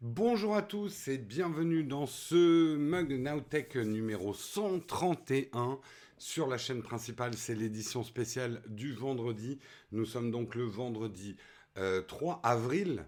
[0.00, 5.80] Bonjour à tous et bienvenue dans ce Mug Nowtech numéro 131
[6.18, 7.34] sur la chaîne principale.
[7.34, 9.58] C'est l'édition spéciale du vendredi.
[9.90, 11.36] Nous sommes donc le vendredi
[11.74, 13.06] 3 euh, avril.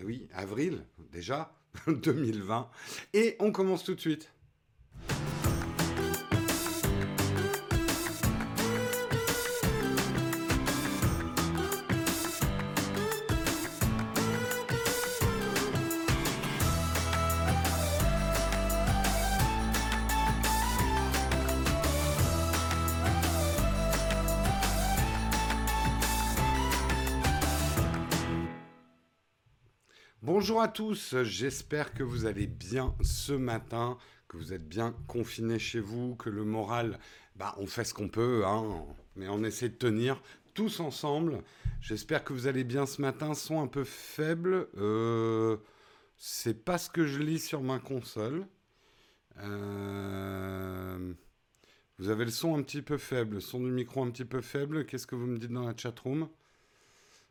[0.00, 2.70] Eh oui, avril déjà 2020.
[3.14, 4.32] Et on commence tout de suite.
[30.48, 33.98] Bonjour à tous, j'espère que vous allez bien ce matin,
[34.28, 36.98] que vous êtes bien confinés chez vous, que le moral,
[37.36, 38.82] bah, on fait ce qu'on peut, hein,
[39.14, 40.22] mais on essaie de tenir
[40.54, 41.42] tous ensemble.
[41.82, 44.68] J'espère que vous allez bien ce matin, son un peu faible.
[44.78, 45.58] Euh,
[46.16, 48.46] c'est pas ce que je lis sur ma console.
[49.40, 51.12] Euh,
[51.98, 54.40] vous avez le son un petit peu faible, le son du micro un petit peu
[54.40, 54.86] faible.
[54.86, 56.26] Qu'est-ce que vous me dites dans la chatroom?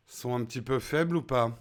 [0.06, 1.60] Son un petit peu faible ou pas?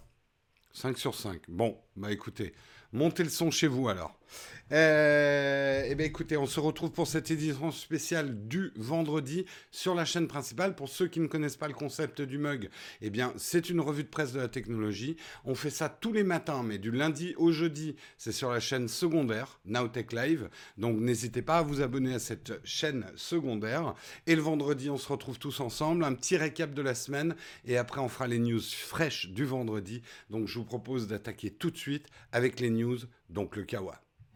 [0.78, 1.42] 5 sur 5.
[1.48, 2.54] Bon, bah écoutez,
[2.94, 4.16] montez le son chez vous alors.
[4.72, 10.04] Euh, eh bien écoutez, on se retrouve pour cette édition spéciale du vendredi sur la
[10.04, 10.76] chaîne principale.
[10.76, 12.70] Pour ceux qui ne connaissent pas le concept du mug,
[13.02, 15.16] eh bien c'est une revue de presse de la technologie.
[15.46, 18.88] On fait ça tous les matins, mais du lundi au jeudi, c'est sur la chaîne
[18.88, 20.50] secondaire, Nowtech Live.
[20.78, 23.94] Donc n'hésitez pas à vous abonner à cette chaîne secondaire.
[24.26, 27.78] Et le vendredi, on se retrouve tous ensemble, un petit récap de la semaine, et
[27.78, 30.02] après on fera les news fraîches du vendredi.
[30.30, 32.98] Donc je vous propose d'attaquer tout de suite avec les news,
[33.30, 34.02] donc le Kawa.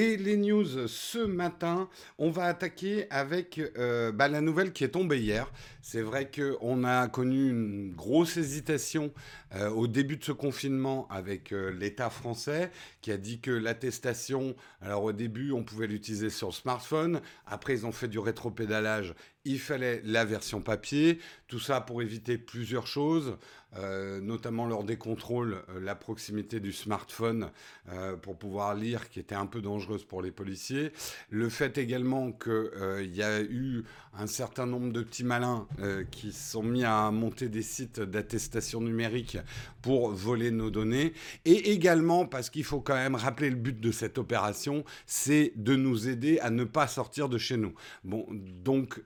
[0.00, 4.88] Et les news ce matin, on va attaquer avec euh, bah, la nouvelle qui est
[4.88, 5.52] tombée hier.
[5.82, 9.12] C'est vrai qu'on a connu une grosse hésitation
[9.54, 12.70] euh, au début de ce confinement avec euh, l'État français
[13.02, 17.84] qui a dit que l'attestation, alors au début on pouvait l'utiliser sur smartphone, après ils
[17.84, 19.14] ont fait du rétropédalage,
[19.44, 21.18] il fallait la version papier,
[21.48, 23.36] tout ça pour éviter plusieurs choses.
[23.76, 27.50] Euh, notamment lors des contrôles, euh, la proximité du smartphone
[27.88, 30.92] euh, pour pouvoir lire, qui était un peu dangereuse pour les policiers.
[31.28, 35.68] Le fait également qu'il y a eu un certain nombre de petits malins
[36.10, 39.38] qui se sont mis à monter des sites d'attestation numérique
[39.82, 41.12] pour voler nos données.
[41.44, 45.76] Et également parce qu'il faut quand même rappeler le but de cette opération, c'est de
[45.76, 47.74] nous aider à ne pas sortir de chez nous.
[48.02, 49.00] Bon, donc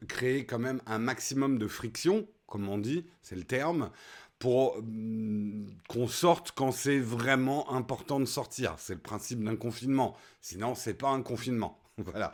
[0.47, 3.91] quand même un maximum de friction, comme on dit, c'est le terme,
[4.39, 8.75] pour mm, qu'on sorte quand c'est vraiment important de sortir.
[8.79, 10.17] C'est le principe d'un confinement.
[10.41, 11.79] Sinon, c'est pas un confinement.
[11.99, 12.33] voilà.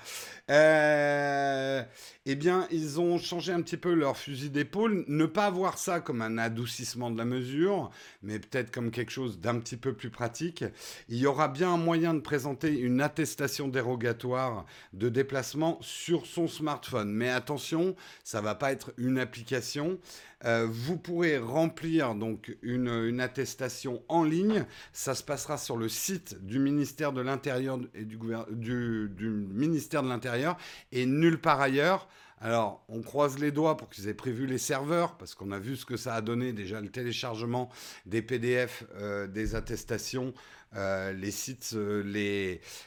[0.50, 1.82] Euh,
[2.25, 5.04] eh bien, ils ont changé un petit peu leur fusil d'épaule.
[5.06, 7.91] Ne pas voir ça comme un adoucissement de la mesure,
[8.22, 10.65] mais peut-être comme quelque chose d'un petit peu plus pratique.
[11.09, 16.49] Il y aura bien un moyen de présenter une attestation dérogatoire de déplacement sur son
[16.49, 17.12] smartphone.
[17.12, 19.99] Mais attention, ça va pas être une application.
[20.46, 24.64] Euh, vous pourrez remplir donc une, une, attestation en ligne.
[24.92, 30.56] Ça se passera sur le site du ministère de l'Intérieur et du, ministère de l'Intérieur
[30.92, 32.08] et nulle part ailleurs.
[32.42, 35.76] Alors, on croise les doigts pour qu'ils aient prévu les serveurs, parce qu'on a vu
[35.76, 37.68] ce que ça a donné déjà le téléchargement
[38.06, 40.32] des PDF, euh, des attestations,
[40.76, 42.03] euh, les sites, euh,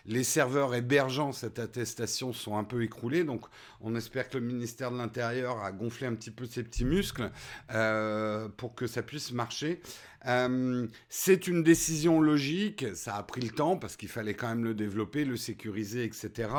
[0.06, 3.24] les, serveurs hébergeant cette attestation sont un peu écroulés.
[3.24, 3.46] Donc,
[3.82, 7.30] on espère que le ministère de l'Intérieur a gonflé un petit peu ses petits muscles
[8.58, 9.82] pour que ça puisse marcher.
[10.26, 14.64] Euh, c'est une décision logique, ça a pris le temps parce qu'il fallait quand même
[14.64, 16.50] le développer, le sécuriser, etc.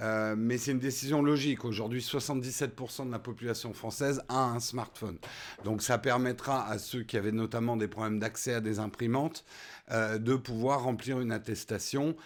[0.00, 1.64] Euh, mais c'est une décision logique.
[1.64, 5.18] Aujourd'hui, 77% de la population française a un smartphone.
[5.64, 9.44] Donc ça permettra à ceux qui avaient notamment des problèmes d'accès à des imprimantes
[9.90, 12.16] euh, de pouvoir remplir une attestation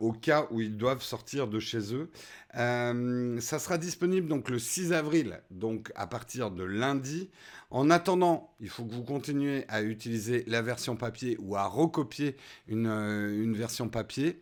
[0.00, 2.10] au cas où ils doivent sortir de chez eux.
[2.52, 7.30] ça sera disponible donc le 6 avril, donc à partir de lundi.
[7.74, 12.36] En attendant, il faut que vous continuez à utiliser la version papier ou à recopier
[12.68, 14.38] une, euh, version papier.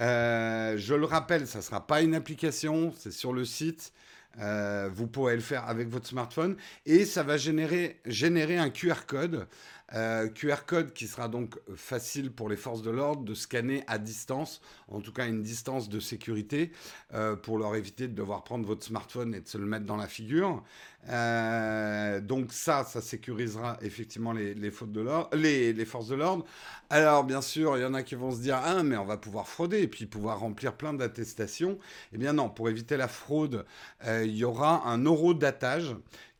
[0.00, 3.94] Euh, je le rappelle, ça ne sera pas une application, c'est sur le site.
[4.38, 9.46] Euh, vous pourrez le faire avec votre smartphone et ça va générer un QR code
[9.94, 13.98] Euh, QR code qui sera donc facile pour les forces de l'ordre de scanner à
[13.98, 16.72] distance, en tout cas une distance de sécurité,
[17.12, 19.96] euh, pour leur éviter de devoir prendre votre smartphone et de se le mettre dans
[19.96, 20.64] la figure.
[21.10, 26.44] Euh, donc ça, ça sécurisera effectivement les, les forces de l'ordre.
[26.90, 29.16] Alors bien sûr, il y en a qui vont se dire ah mais on va
[29.16, 31.78] pouvoir frauder et puis pouvoir remplir plein d'attestations.
[32.12, 33.64] Eh bien non, pour éviter la fraude,
[34.06, 35.94] il y aura un euro datage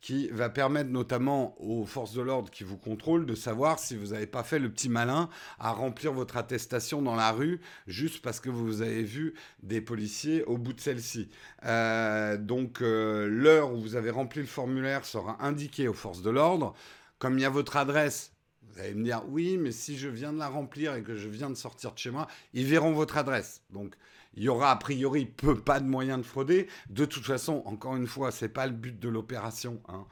[0.05, 4.09] qui va permettre notamment aux forces de l'ordre qui vous contrôlent de savoir si vous
[4.09, 8.39] n'avez pas fait le petit malin à remplir votre attestation dans la rue juste parce
[8.39, 11.31] que vous avez vu des policiers au bout de celle-ci.
[11.65, 16.29] Euh, donc euh, l'heure où vous avez rempli le formulaire sera indiquée aux forces de
[16.29, 16.75] l'ordre.
[17.19, 20.35] Comme il y a votre adresse, vous allez me dire oui, mais si je viens
[20.35, 23.17] de la remplir et que je viens de sortir de chez moi, ils verront votre
[23.17, 23.63] adresse.
[23.71, 23.95] Donc
[24.37, 26.69] il y aura a priori peu pas de moyens de frauder.
[26.91, 29.81] De toute façon, encore une fois, c'est pas le but de l'opération.
[29.89, 30.05] Hein.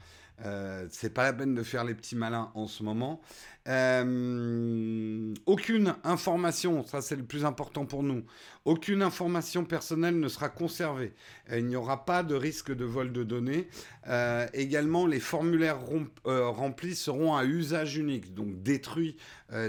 [0.45, 3.21] Euh, c'est pas la peine de faire les petits malins en ce moment.
[3.69, 8.25] Euh, aucune information, ça c'est le plus important pour nous,
[8.65, 11.13] aucune information personnelle ne sera conservée.
[11.49, 13.69] Euh, il n'y aura pas de risque de vol de données.
[14.07, 15.79] Euh, également, les formulaires
[16.25, 19.15] remplis seront à usage unique, donc détruits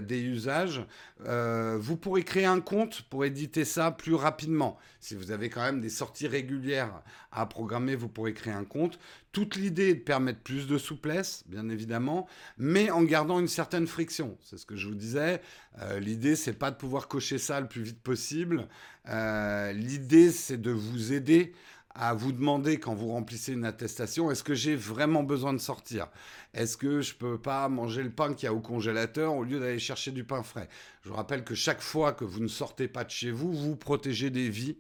[0.01, 0.83] des usages.
[1.21, 4.79] vous pourrez créer un compte pour éditer ça plus rapidement.
[4.99, 8.99] Si vous avez quand même des sorties régulières à programmer, vous pourrez créer un compte.
[9.33, 12.27] Toute l'idée est de permettre plus de souplesse, bien évidemment,
[12.57, 14.37] mais en gardant une certaine friction.
[14.43, 15.41] C'est ce que je vous disais.
[15.81, 18.69] Euh, l'idée, c'est pas de pouvoir cocher ça le plus vite possible.
[19.09, 21.53] Euh, l'idée, c'est de vous aider
[21.95, 26.09] à vous demander quand vous remplissez une attestation, est-ce que j'ai vraiment besoin de sortir?
[26.53, 29.61] Est-ce que je peux pas manger le pain qu'il y a au congélateur au lieu
[29.61, 30.69] d'aller chercher du pain frais?
[31.03, 33.77] Je vous rappelle que chaque fois que vous ne sortez pas de chez vous, vous
[33.77, 34.77] protégez des vies.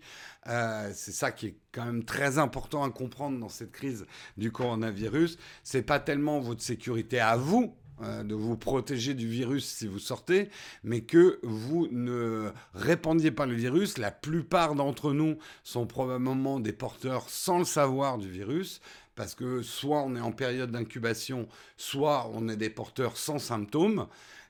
[0.49, 4.06] Euh, c'est ça qui est quand même très important à comprendre dans cette crise
[4.37, 5.39] du coronavirus.
[5.62, 9.99] C'est pas tellement votre sécurité à vous euh, de vous protéger du virus si vous
[9.99, 10.49] sortez,
[10.82, 13.99] mais que vous ne répandiez pas le virus.
[13.99, 18.81] La plupart d'entre nous sont probablement des porteurs sans le savoir du virus,
[19.14, 24.08] parce que soit on est en période d'incubation, soit on est des porteurs sans symptômes.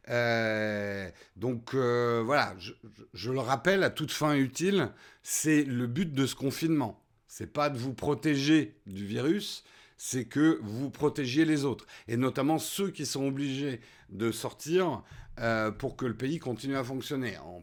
[0.09, 2.55] Euh, donc euh, voilà,
[3.13, 4.91] je, le rappelle à toute fin utile,
[5.23, 7.03] c'est le but de ce confinement.
[7.27, 9.65] C'est pas de vous protéger du virus,
[10.07, 13.81] c'est que vous protégiez les autres, et notamment ceux qui sont obligés
[14.11, 15.03] de sortir
[15.41, 17.39] euh, pour que le pays continue à fonctionner.
[17.39, 17.63] En,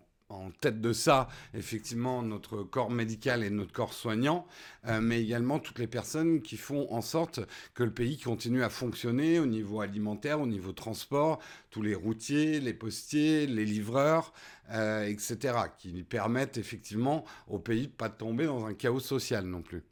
[0.62, 4.48] tête de ça, effectivement, notre corps médical et notre corps soignant,
[4.88, 7.42] euh, mais également toutes les personnes qui font en sorte
[7.74, 11.40] que le pays continue à fonctionner au niveau alimentaire, au niveau transport,
[11.70, 14.34] tous les routiers, les postiers, les livreurs,
[14.72, 15.38] euh, etc.,
[15.78, 19.84] qui permettent effectivement au pays de pas tomber dans un chaos social non plus.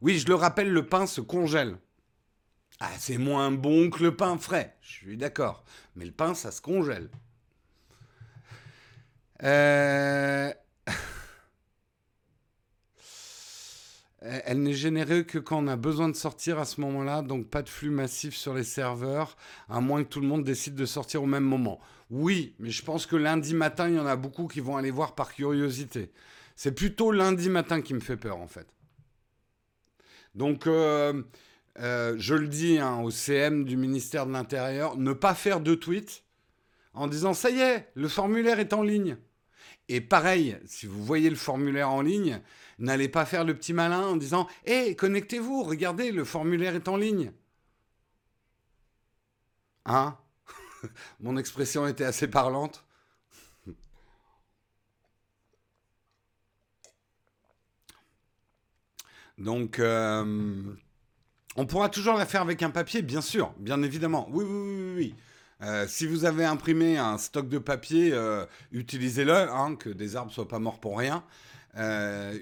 [0.00, 1.78] Oui, je le rappelle, le pain se congèle.
[2.80, 5.64] Ah, c'est moins bon que le pain frais, je suis d'accord.
[5.96, 7.08] Mais le pain, ça se congèle.
[9.42, 10.52] Euh,
[14.20, 17.62] elle n'est générée que quand on a besoin de sortir à ce moment-là, donc pas
[17.62, 19.36] de flux massif sur les serveurs,
[19.68, 21.80] à moins que tout le monde décide de sortir au même moment.
[22.10, 24.90] Oui, mais je pense que lundi matin, il y en a beaucoup qui vont aller
[24.90, 26.12] voir par curiosité.
[26.56, 28.73] C'est plutôt lundi matin qui me fait peur, en fait.
[30.34, 31.22] Donc, euh,
[31.78, 35.74] euh, je le dis hein, au CM du ministère de l'Intérieur, ne pas faire de
[35.74, 36.24] tweets
[36.92, 39.16] en disant ça y est, le formulaire est en ligne.
[39.88, 42.40] Et pareil, si vous voyez le formulaire en ligne,
[42.78, 46.96] n'allez pas faire le petit malin en disant Hé, connectez-vous, regardez, le formulaire est en
[46.96, 47.32] ligne.
[49.84, 50.16] Hein?
[51.20, 52.83] Mon expression était assez parlante.
[59.38, 60.62] Donc, euh,
[61.56, 64.28] on pourra toujours la faire avec un papier, bien sûr, bien évidemment.
[64.30, 65.14] Oui, oui, oui, oui.
[65.62, 70.32] Euh, si vous avez imprimé un stock de papier, euh, utilisez-le, hein, que des arbres
[70.32, 71.24] soient pas morts pour rien.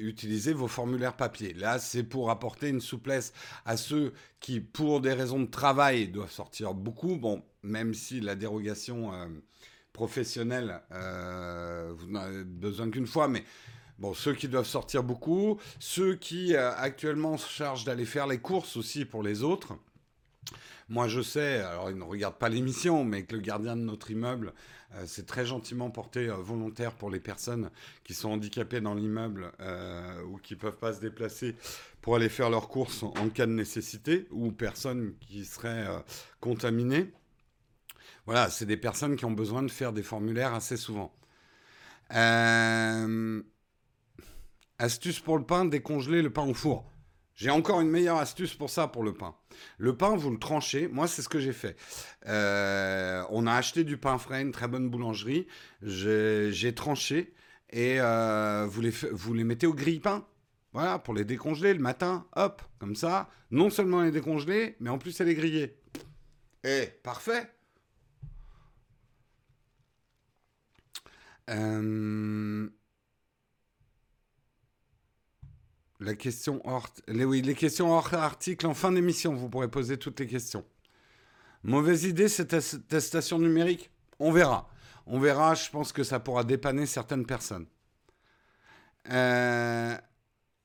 [0.01, 1.55] utilisez vos formulaires papier.
[1.55, 3.33] Là, c'est pour apporter une souplesse
[3.65, 7.17] à ceux qui, pour des raisons de travail, doivent sortir beaucoup.
[7.17, 9.13] Bon, même si la dérogation
[9.95, 13.45] professionnelle, vous n'avez besoin qu'une fois, mais
[13.99, 18.39] Bon, ceux qui doivent sortir beaucoup, ceux qui euh, actuellement se chargent d'aller faire les
[18.39, 19.75] courses aussi pour les autres.
[20.89, 24.11] Moi, je sais, alors ils ne regardent pas l'émission, mais que le gardien de notre
[24.11, 24.53] immeuble
[24.95, 27.71] euh, s'est très gentiment porté euh, volontaire pour les personnes
[28.03, 29.53] qui sont handicapées dans l'immeuble
[30.27, 31.55] ou qui ne peuvent pas se déplacer
[32.01, 35.87] pour aller faire leurs courses en, cas de nécessité, ou personnes qui seraient
[36.41, 37.13] contaminées.
[38.27, 41.13] Voilà, c'est des personnes qui ont besoin de faire des formulaires assez souvent.
[42.15, 43.43] Euh,
[44.83, 46.91] Astuce pour le pain, décongeler le pain au four.
[47.37, 49.37] J'ai encore une meilleure astuce pour ça, pour le pain.
[49.79, 50.89] Le pain, vous le tranchez.
[50.89, 51.77] Moi, c'est ce que j'ai fait.
[52.27, 55.47] Euh, on a acheté du pain frais, une très bonne boulangerie.
[55.83, 57.33] J'ai tranché
[57.71, 58.83] et euh, vous,
[59.35, 60.27] les, mettez au grille-pain.
[60.73, 62.27] Voilà, pour les décongeler le matin.
[62.35, 63.31] Hop, comme ça.
[63.53, 65.77] Non seulement les décongeler, mais en plus, elle est grillée.
[66.65, 67.49] Eh, parfait.
[71.51, 72.69] Euh...
[76.65, 76.89] Hors...
[77.09, 80.65] Les, oui, les questions hors article en fin d'émission, vous pourrez poser toutes les questions.
[81.63, 83.91] Mauvaise idée, cette attestation numérique?
[84.19, 84.69] On verra.
[85.07, 87.67] On verra, je pense que ça pourra dépanner certaines personnes.
[89.11, 89.97] Euh,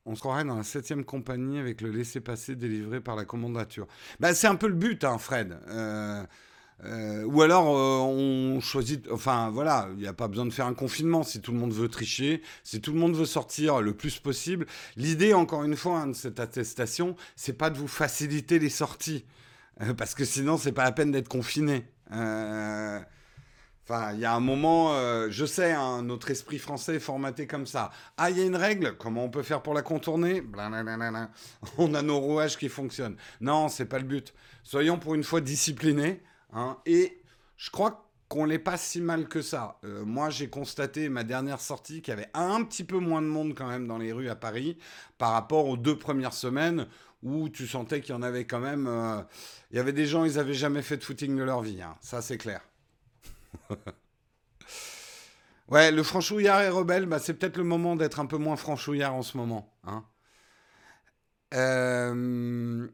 [0.05, 3.87] on se croirait dans la septième compagnie avec le laissez-passer délivré par la commandature.
[4.19, 5.57] Ben, c'est un peu le but, hein, Fred.
[5.67, 6.23] Euh,
[6.85, 10.67] euh, ou alors euh, on choisit, enfin voilà, il n'y a pas besoin de faire
[10.67, 13.93] un confinement si tout le monde veut tricher, si tout le monde veut sortir le
[13.93, 14.67] plus possible.
[14.95, 19.25] L'idée, encore une fois, hein, de cette attestation, c'est pas de vous faciliter les sorties,
[19.81, 21.85] euh, parce que sinon c'est pas la peine d'être confiné.
[22.11, 24.93] Enfin, il y a un moment,
[25.29, 27.89] je sais, hein, notre esprit français est formaté comme ça.
[28.17, 30.43] Ah, il y a une règle, comment on peut faire pour la contourner?
[31.77, 33.15] On a nos rouages qui fonctionnent.
[33.39, 34.33] Non, c'est pas le but.
[34.63, 36.21] Soyons pour une fois disciplinés.
[36.53, 36.77] Hein.
[36.85, 37.21] et
[37.57, 39.79] je crois qu'on n'est pas si mal que ça.
[39.83, 43.27] Euh, moi, j'ai constaté ma dernière sortie qu'il y avait un petit peu moins de
[43.27, 44.77] monde quand même dans les rues à Paris
[45.17, 46.87] par rapport aux deux premières semaines
[47.23, 48.87] où tu sentais qu'il y en avait quand même.
[48.87, 49.21] Euh,
[49.71, 51.81] il y avait des gens, ils n'avaient jamais fait de footing de leur vie.
[51.81, 51.95] Hein.
[52.01, 52.61] Ça, c'est clair.
[55.69, 57.05] ouais, le franchouillard est rebelle.
[57.05, 59.73] Bah, c'est peut-être le moment d'être un peu moins franchouillard en ce moment.
[59.85, 60.03] Hein.
[61.53, 62.87] Euh,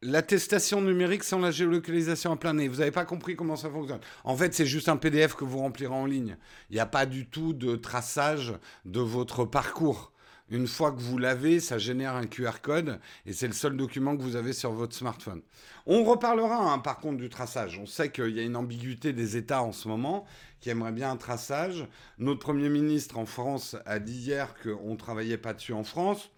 [0.00, 2.68] L'attestation numérique sans la géolocalisation à plein nez.
[2.68, 3.98] Vous n'avez pas compris comment ça fonctionne.
[4.22, 6.36] En fait, c'est juste un PDF que vous remplirez en ligne.
[6.70, 10.12] Il n'y a pas du tout de traçage de votre parcours.
[10.50, 14.16] Une fois que vous l'avez, ça génère un QR code et c'est le seul document
[14.16, 15.42] que vous avez sur votre smartphone.
[15.84, 17.76] On reparlera hein, par contre du traçage.
[17.82, 20.26] On sait qu'il y a une ambiguïté des États en ce moment
[20.60, 21.88] qui aimeraient bien un traçage.
[22.18, 26.30] Notre Premier ministre en France a dit hier qu'on ne travaillait pas dessus en France.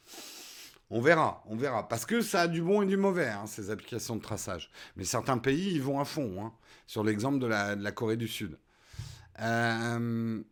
[0.90, 1.88] On verra, on verra.
[1.88, 4.70] Parce que ça a du bon et du mauvais, hein, ces applications de traçage.
[4.96, 6.52] Mais certains pays, ils vont à fond, hein,
[6.86, 8.58] sur l'exemple de la, Corée du Sud.
[9.40, 10.42] Euh,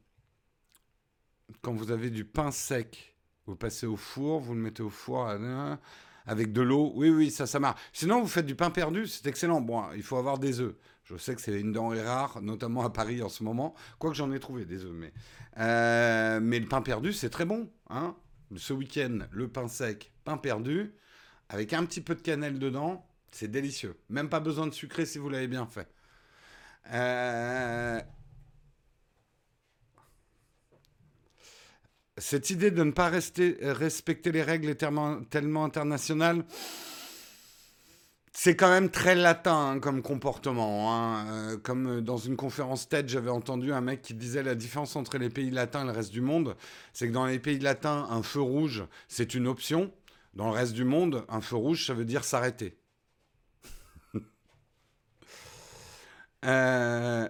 [1.61, 3.17] quand vous avez du pain sec,
[3.47, 5.29] vous passez au four, vous le mettez au four
[6.27, 6.93] avec de l'eau.
[6.95, 7.81] Oui, oui, ça, ça marche.
[7.93, 9.61] Sinon, vous faites du pain perdu, c'est excellent.
[9.61, 10.75] Bon, il faut avoir des œufs.
[11.03, 13.75] Je sais que c'est une denrée rare, notamment à Paris en ce moment.
[13.99, 15.13] Quoique j'en ai trouvé des œufs, mais...
[15.59, 17.69] Euh, mais le pain perdu, c'est très bon.
[17.91, 18.15] Hein
[18.57, 20.93] ce week-end, le pain sec, pain perdu,
[21.49, 23.97] avec un petit peu de cannelle dedans, c'est délicieux.
[24.09, 25.89] Même pas besoin de sucrer si vous l'avez bien fait.
[26.93, 28.01] Euh,
[32.17, 34.77] cette idée de ne pas rester, respecter les règles est
[35.31, 36.45] tellement internationale,
[38.41, 40.95] c'est quand même très latin hein, comme comportement.
[40.95, 41.27] Hein.
[41.27, 45.19] Euh, comme dans une conférence TED, j'avais entendu un mec qui disait la différence entre
[45.19, 46.55] les pays latins et le reste du monde,
[46.93, 49.93] c'est que dans les pays latins, un feu rouge, c'est une option.
[50.35, 52.79] Dans le reste du monde, un feu rouge, ça veut dire s'arrêter.
[56.45, 57.29] euh,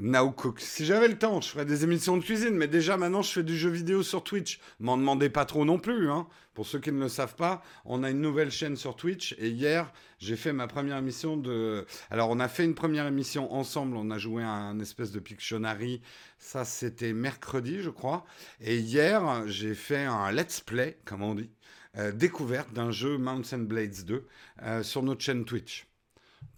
[0.00, 0.60] Now Cook.
[0.60, 3.42] Si j'avais le temps, je ferais des émissions de cuisine, mais déjà maintenant je fais
[3.44, 4.58] du jeu vidéo sur Twitch.
[4.80, 6.10] M'en demandez pas trop non plus.
[6.10, 6.26] Hein.
[6.52, 9.48] Pour ceux qui ne le savent pas, on a une nouvelle chaîne sur Twitch et
[9.48, 11.86] hier j'ai fait ma première émission de.
[12.10, 15.20] Alors on a fait une première émission ensemble, on a joué à un espèce de
[15.20, 16.02] Pictionary.
[16.38, 18.24] Ça c'était mercredi, je crois.
[18.60, 21.50] Et hier j'ai fait un let's play, comme on dit,
[21.98, 24.26] euh, découverte d'un jeu Mountain Blades 2
[24.62, 25.86] euh, sur notre chaîne Twitch.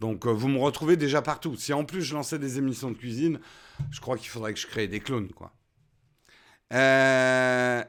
[0.01, 1.57] Donc euh, vous me retrouvez déjà partout.
[1.57, 3.41] Si en plus je lançais des émissions de cuisine,
[3.91, 5.53] je crois qu'il faudrait que je crée des clones, quoi.
[6.73, 7.85] Euh,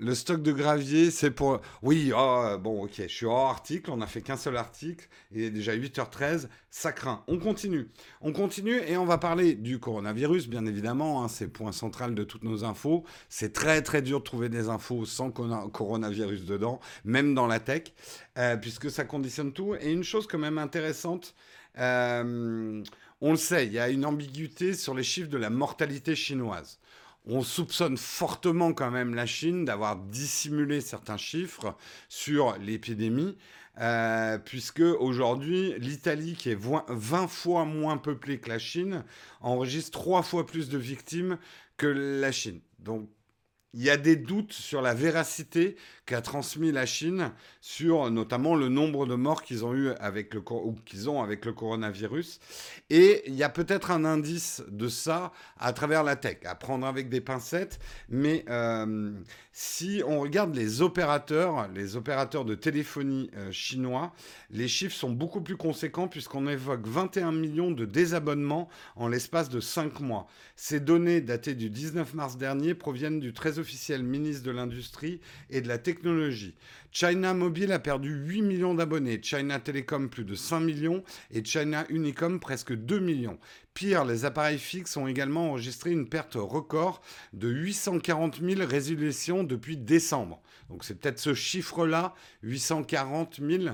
[0.00, 1.60] le stock de gravier, c'est pour...
[1.82, 5.42] Oui, oh, bon, ok, je suis hors article, on n'a fait qu'un seul article, il
[5.42, 7.24] est déjà 8h13, ça craint.
[7.26, 7.88] On continue.
[8.20, 12.22] On continue et on va parler du coronavirus, bien évidemment, hein, c'est point central de
[12.22, 13.04] toutes nos infos.
[13.28, 17.92] C'est très très dur de trouver des infos sans coronavirus dedans, même dans la tech,
[18.38, 19.74] euh, puisque ça conditionne tout.
[19.80, 21.34] Et une chose quand même intéressante,
[21.78, 22.84] euh,
[23.20, 26.78] on le sait, il y a une ambiguïté sur les chiffres de la mortalité chinoise
[27.28, 31.76] on soupçonne fortement quand même la Chine d'avoir dissimulé certains chiffres
[32.08, 33.36] sur l'épidémie,
[33.80, 39.04] euh, puisque aujourd'hui, l'Italie, qui est 20 fois moins peuplée que la Chine,
[39.40, 41.38] enregistre trois fois plus de victimes
[41.76, 42.60] que la Chine.
[42.78, 43.08] Donc,
[43.74, 45.76] il y a des doutes sur la véracité
[46.08, 50.40] qu'a transmis la Chine sur notamment le nombre de morts qu'ils ont eu avec le
[50.50, 52.40] ou qu'ils ont avec le coronavirus.
[52.88, 56.86] Et il y a peut-être un indice de ça à travers la tech à prendre
[56.86, 57.78] avec des pincettes.
[58.08, 59.12] Mais euh,
[59.52, 64.14] si on regarde les opérateurs les opérateurs de téléphonie euh, chinois
[64.50, 69.60] les chiffres sont beaucoup plus conséquents puisqu'on évoque 21 millions de désabonnements en l'espace de
[69.60, 70.26] 5 mois.
[70.56, 75.60] Ces données datées du 19 mars dernier proviennent du très officiel ministre de l'industrie et
[75.60, 75.97] de la technologie
[76.90, 81.84] China Mobile a perdu 8 millions d'abonnés, China Telecom plus de 5 millions et China
[81.90, 83.38] Unicom presque 2 millions.
[83.74, 87.00] Pire, les appareils fixes ont également enregistré une perte record
[87.32, 90.42] de 840 000 résolutions depuis décembre.
[90.68, 93.64] Donc c'est peut-être ce chiffre-là, 840 000,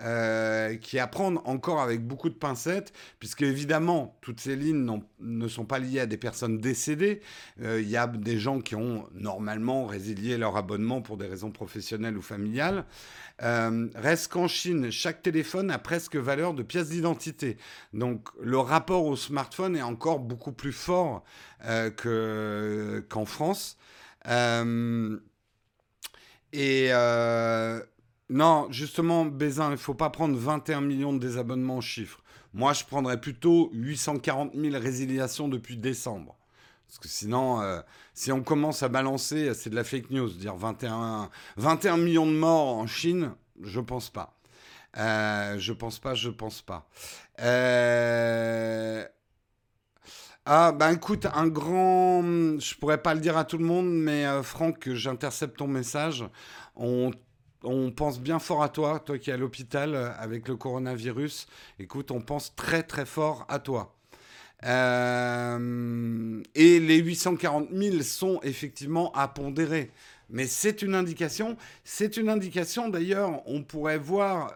[0.00, 5.48] euh, qui à prendre encore avec beaucoup de pincettes, puisque évidemment, toutes ces lignes ne
[5.48, 7.22] sont pas liées à des personnes décédées.
[7.62, 11.50] Euh, il y a des gens qui ont normalement résilié leur abonnement pour des raisons
[11.50, 12.84] professionnelles ou familiales.
[13.42, 17.56] Euh, reste qu'en Chine, chaque téléphone a presque valeur de pièce d'identité.
[17.92, 21.24] Donc le rapport au smartphone est encore beaucoup plus fort
[21.60, 23.78] qu'en France.
[26.52, 27.80] Et euh,
[28.28, 32.22] non, justement, Bézin, il ne faut pas prendre 21 millions de désabonnements en chiffres.
[32.54, 36.36] Moi, je prendrais plutôt 840 000 résiliations depuis décembre.
[36.92, 37.80] Parce que sinon, euh,
[38.12, 40.28] si on commence à balancer, c'est de la fake news.
[40.28, 43.32] Dire 21, 21 millions de morts en Chine,
[43.62, 44.36] je pense pas.
[44.98, 46.86] Euh, je pense pas, je pense pas.
[47.40, 49.06] Euh,
[50.44, 52.22] ah, ben écoute, un grand.
[52.60, 56.26] Je pourrais pas le dire à tout le monde, mais euh, Franck, j'intercepte ton message.
[56.76, 57.10] On,
[57.96, 61.46] pense bien fort à toi, toi qui es à l'hôpital avec le coronavirus.
[61.78, 63.94] Écoute, on pense très très fort à toi.
[64.64, 69.90] Euh, et les 840 000 sont effectivement à pondérer.
[70.30, 71.56] Mais c'est une indication.
[71.84, 74.54] C'est une indication d'ailleurs, on pourrait voir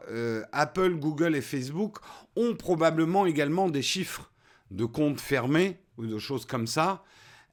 [0.53, 1.99] Apple, Google et Facebook
[2.35, 4.31] ont probablement également des chiffres
[4.71, 7.03] de comptes fermés ou de choses comme ça,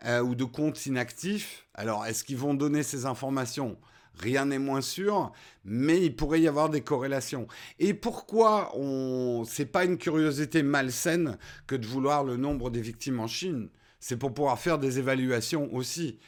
[0.05, 1.65] euh, ou de comptes inactifs.
[1.73, 3.77] Alors, est-ce qu'ils vont donner ces informations?
[4.19, 5.31] Rien n'est moins sûr,
[5.65, 7.47] mais il pourrait y avoir des corrélations.
[7.79, 9.43] Et pourquoi on...
[9.45, 13.69] c'est pas une curiosité malsaine que de vouloir le nombre des victimes en Chine?
[13.99, 16.19] C'est pour pouvoir faire des évaluations aussi.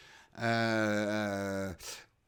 [0.41, 1.71] Euh,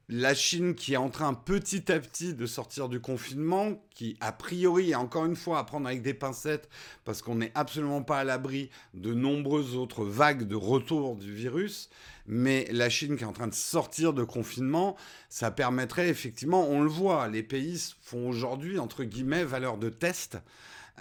[0.09, 4.31] la Chine qui est en train petit à petit de sortir du confinement, qui a
[4.31, 6.69] priori, encore une fois, à prendre avec des pincettes,
[7.03, 11.89] parce qu'on n'est absolument pas à l'abri de nombreuses autres vagues de retour du virus,
[12.25, 14.95] mais la Chine qui est en train de sortir de confinement,
[15.29, 20.37] ça permettrait effectivement, on le voit, les pays font aujourd'hui, entre guillemets, valeur de test.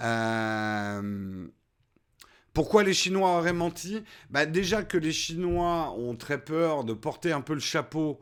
[0.00, 1.46] Euh,
[2.52, 4.02] pourquoi les Chinois auraient menti?
[4.30, 8.18] Bah Déjà que les Chinois ont très peur de porter un peu le chapeau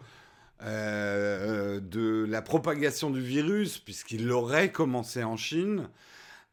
[0.62, 5.88] euh, de la propagation du virus, puisqu'il aurait commencé en Chine.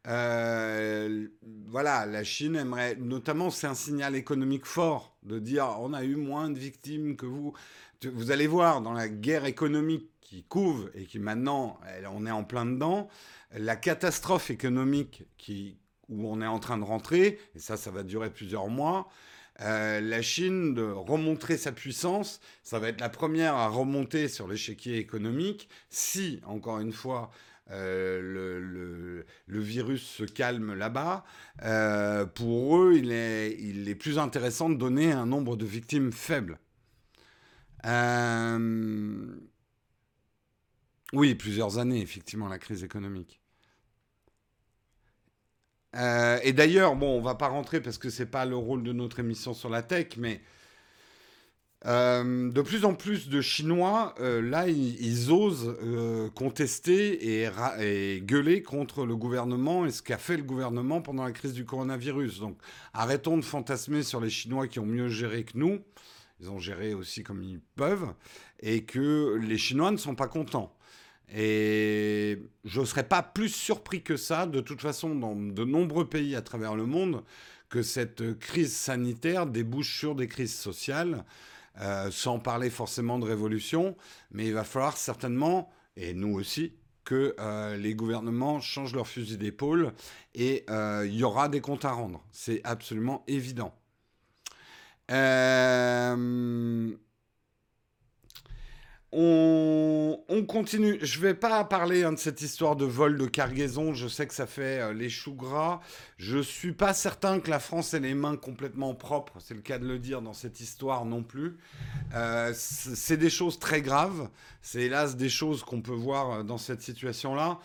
[0.08, 1.28] Euh,
[1.68, 6.16] voilà, la Chine aimerait, notamment, c'est un signal économique fort de dire on a eu
[6.16, 7.52] moins de victimes que vous.
[8.12, 11.78] Vous allez voir, dans la guerre économique qui couve et qui maintenant,
[12.12, 13.08] on est en plein dedans,
[13.56, 15.76] la catastrophe économique qui,
[16.08, 19.08] où on est en train de rentrer, et ça, ça va durer plusieurs mois,
[19.60, 24.48] euh, la Chine de remontrer sa puissance, ça va être la première à remonter sur
[24.48, 27.30] l'échiquier économique si, encore une fois,
[27.70, 31.24] euh, le, virus se calme là-bas.
[31.62, 36.12] Euh, pour eux, il est, il est plus intéressant de donner un nombre de victimes
[36.12, 36.58] faible.
[41.12, 43.41] Oui, plusieurs années, effectivement, la crise économique.
[45.96, 48.92] Euh, et d'ailleurs, bon, on va pas rentrer parce que c'est pas le rôle de
[48.92, 50.40] notre émission sur la tech, mais
[51.84, 55.76] euh, de plus en plus de Chinois, euh, là, ils, osent
[56.34, 57.50] contester et,
[57.80, 61.64] et, gueuler contre le gouvernement et ce qu'a fait le gouvernement pendant la crise du
[61.64, 62.40] coronavirus.
[62.40, 62.56] Donc,
[62.94, 65.80] arrêtons de fantasmer sur les Chinois qui ont mieux géré que nous.
[66.40, 68.14] Ils ont géré aussi comme ils peuvent
[68.60, 70.74] et que les Chinois ne sont pas contents.
[71.34, 76.06] Et je ne serais pas plus surpris que ça, de toute façon, dans de nombreux
[76.06, 77.22] pays à travers le monde,
[77.70, 81.24] que cette crise sanitaire débouche sur des crises sociales,
[81.80, 83.96] euh, sans parler forcément de révolution.
[84.30, 89.36] Mais il va falloir certainement, et nous aussi, que euh, les gouvernements changent leur fusil
[89.36, 89.92] d'épaule
[90.34, 92.24] et euh, il y aura des comptes à rendre.
[92.30, 93.74] C'est absolument évident.
[99.14, 100.98] On, on, continue.
[101.02, 103.92] Je vais pas parler hein, de cette histoire de vol de cargaison.
[103.92, 105.80] Je sais que ça fait euh, les choux gras.
[106.16, 109.34] Je suis pas certain que la France ait les mains complètement propres.
[109.38, 111.58] C'est le cas de le dire dans cette histoire non plus.
[112.14, 114.30] Euh, c'est des choses très graves.
[114.62, 117.58] C'est hélas des choses qu'on peut voir euh, dans cette situation-là.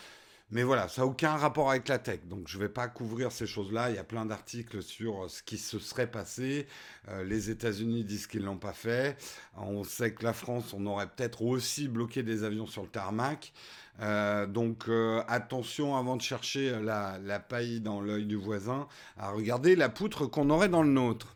[0.49, 2.21] Mais voilà, ça n'a aucun rapport avec la tech.
[2.25, 3.89] Donc je ne vais pas couvrir ces choses-là.
[3.89, 6.67] Il y a plein d'articles sur euh, ce qui se serait passé.
[7.09, 9.17] Euh, les États-Unis disent qu'ils ne l'ont pas fait.
[9.57, 13.51] On sait que la France, on aurait peut-être aussi bloqué des avions sur le tarmac.
[13.99, 14.85] Euh, donc
[15.27, 20.49] attention avant de chercher la, paille dans l'œil du voisin, à regarder la poutre qu'on
[20.49, 21.35] aurait dans le nôtre,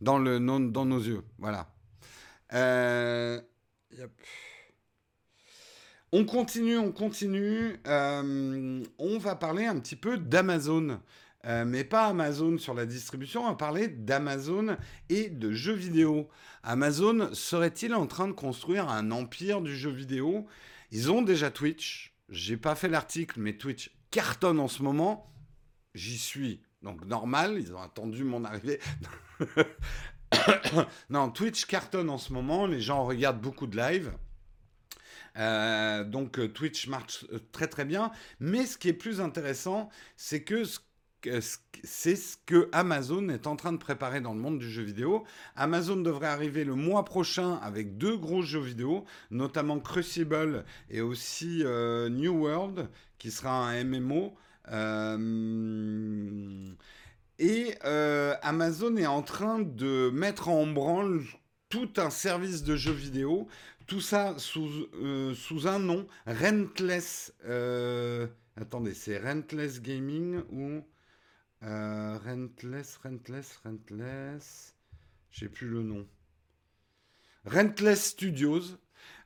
[0.00, 1.22] dans, dans nos yeux.
[1.38, 1.68] Voilà.
[2.52, 4.10] Yep.
[6.12, 7.76] On continue, on continue.
[7.86, 11.00] Euh, on va parler un petit peu d'Amazon.
[11.46, 14.76] Euh, mais pas Amazon sur la distribution, on va parler d'Amazon
[15.08, 16.28] et de jeux vidéo.
[16.62, 20.46] Amazon serait-il en train de construire un empire du jeu vidéo?
[20.90, 22.14] Ils ont déjà Twitch.
[22.28, 25.32] J'ai pas fait l'article, mais Twitch cartonne en ce moment.
[25.94, 26.60] J'y suis.
[26.82, 28.80] Donc normal, ils ont attendu mon arrivée.
[31.10, 32.66] non, Twitch cartonne en ce moment.
[32.66, 34.12] Les gens regardent beaucoup de live.
[35.36, 38.10] Euh, donc euh, Twitch marche euh, très très bien.
[38.40, 40.62] Mais ce qui est plus intéressant, c'est que
[41.84, 45.24] c'est ce que Amazon est en train de préparer dans le monde du jeu vidéo.
[45.54, 51.62] Amazon devrait arriver le mois prochain avec deux gros jeux vidéo, notamment Crucible et aussi
[51.62, 52.88] New World,
[53.18, 54.34] qui sera un MMO.
[57.38, 57.74] et
[58.42, 61.20] Amazon est en train de mettre en branle
[61.68, 63.46] tout un service de jeux vidéo
[63.90, 64.70] tout ça sous,
[65.02, 67.34] euh, sous un nom, Rentless.
[67.44, 70.80] Euh, attendez, c'est Rentless Gaming ou
[71.64, 74.76] euh, Rentless, Rentless, Rentless.
[75.32, 76.06] J'ai plus le nom.
[77.44, 78.78] Rentless Studios.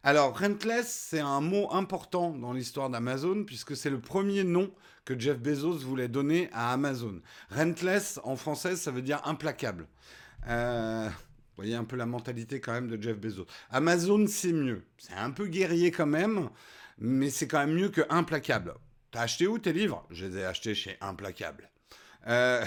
[0.03, 4.73] Alors, Rentless, c'est un mot important dans l'histoire d'Amazon, puisque c'est le premier nom
[5.05, 7.21] que Jeff Bezos voulait donner à Amazon.
[7.51, 9.87] Rentless, en français, ça veut dire implacable.
[11.57, 13.47] Vous voyez un peu la mentalité quand même de Jeff Bezos.
[13.71, 14.83] Amazon, c'est mieux.
[14.99, 16.51] C'est un peu guerrier quand même,
[16.99, 18.75] mais c'est quand même mieux que Implacable.
[19.13, 20.05] T'as acheté où tes livres?
[20.11, 21.71] Je les ai achetés chez Implacable.
[22.27, 22.65] Euh...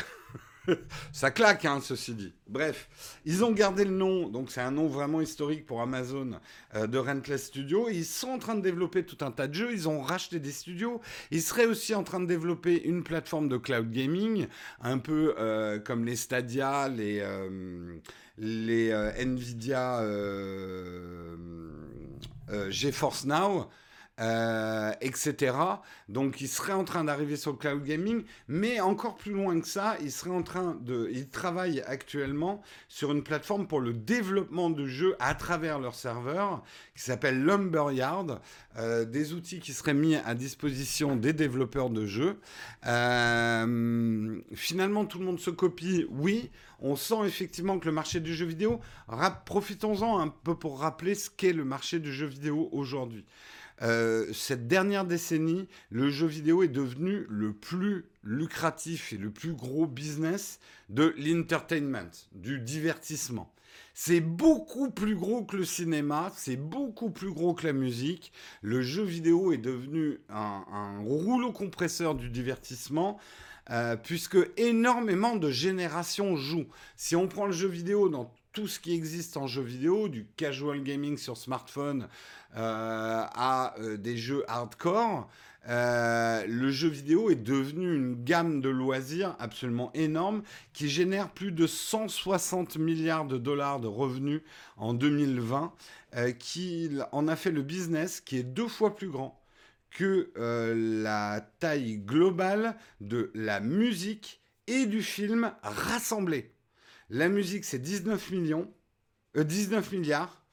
[1.12, 2.34] ça claque, hein, ceci dit.
[2.48, 6.40] Bref, ils ont gardé le nom, donc c'est un nom vraiment historique pour Amazon
[6.76, 7.90] euh, de Rentless Studio.
[7.90, 9.72] Ils sont en train de développer tout un tas de jeux.
[9.74, 11.02] Ils ont racheté des studios.
[11.32, 14.48] Ils seraient aussi en train de développer une plateforme de cloud gaming,
[14.82, 17.22] un peu euh, comme les Stadia, les,
[18.38, 20.02] les Nvidia
[22.70, 23.70] GeForce Now.
[24.20, 25.56] Euh, etc.
[26.10, 29.68] Donc, il serait en train d'arriver sur le cloud gaming, mais encore plus loin que
[29.68, 34.72] ça, il serait en train de, il travaille actuellement sur une plateforme pour le développement
[34.72, 36.64] de jeux à travers leur serveur,
[36.96, 38.42] qui s'appelle Lumberyard,
[38.80, 42.40] euh, des outils qui seraient mis à disposition des développeurs de jeux.
[42.88, 46.50] Euh, finalement, tout le monde se copie, oui.
[46.80, 48.80] On sent effectivement que le marché du jeu vidéo,
[49.46, 53.24] profitons-en un peu pour rappeler ce qu'est le marché du jeu vidéo aujourd'hui.
[53.84, 59.54] Euh, cette dernière décennie, le jeu vidéo est devenu le plus lucratif et le plus
[59.54, 60.60] gros business
[60.90, 63.54] de l'entertainment, du divertissement.
[63.94, 68.32] C'est beaucoup plus gros que le cinéma, c'est beaucoup plus gros que la musique.
[68.62, 73.20] Le jeu vidéo est devenu un, rouleau compresseur du divertissement.
[73.70, 76.70] Euh, puisque énormément de générations jouent.
[76.96, 80.26] Si on prend le jeu vidéo dans tout ce qui existe en jeu vidéo, du
[80.36, 82.08] casual gaming sur smartphone
[82.56, 85.30] euh, à euh, des jeux hardcore,
[85.70, 90.42] euh, le jeu vidéo est devenu une gamme de loisirs absolument énorme
[90.74, 94.42] qui génère plus de 160 milliards de dollars de revenus
[94.76, 95.72] en 2020,
[96.40, 99.40] qui en a fait le business qui est deux fois plus grand
[99.92, 106.57] que la taille globale de la musique et du film rassemblés.
[107.10, 108.70] La musique, c'est 19 millions,
[109.36, 110.44] 19 milliards.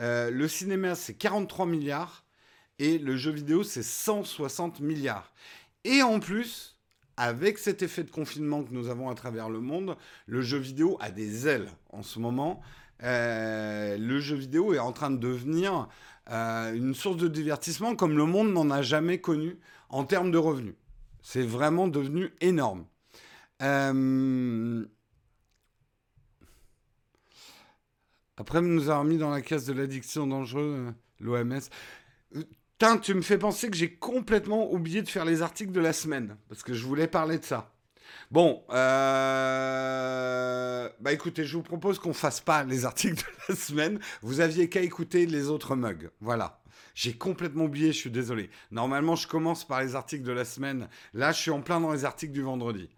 [0.00, 2.24] Euh, le cinéma, c'est 43 milliards.
[2.78, 5.32] Et le jeu vidéo, c'est 160 milliards.
[5.84, 6.78] Et en plus,
[7.16, 10.98] avec cet effet de confinement que nous avons à travers le monde, le jeu vidéo
[11.00, 12.60] a des ailes en ce moment.
[13.02, 15.88] Euh, le jeu vidéo est en train de devenir
[16.30, 20.38] euh, une source de divertissement comme le monde n'en a jamais connu en termes de
[20.38, 20.74] revenus.
[21.22, 22.84] C'est vraiment devenu énorme.
[28.36, 31.60] Après nous avoir mis dans la case de l'addiction dangereuse, l'OMS.
[33.02, 36.36] tu me fais penser que j'ai complètement oublié de faire les articles de la semaine,
[36.48, 37.70] parce que je voulais parler de ça.
[38.30, 39.94] Bon, euh,
[41.00, 44.00] bah écoutez, je vous propose qu'on fasse pas les articles de la semaine.
[44.22, 46.10] Vous aviez qu'à écouter les autres mugs.
[46.20, 46.60] Voilà.
[46.94, 48.50] J'ai complètement oublié, je suis désolé.
[48.70, 50.88] Normalement, je commence par les articles de la semaine.
[51.12, 52.88] Là, je suis en plein dans les articles du vendredi.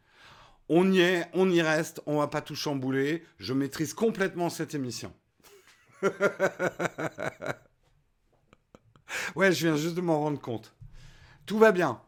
[0.69, 3.23] On y est, on y reste, on va pas tout chambouler.
[3.39, 5.13] Je maîtrise complètement cette émission.
[9.37, 10.75] ouais, je viens juste de m'en rendre compte.
[11.47, 12.01] Tout va bien,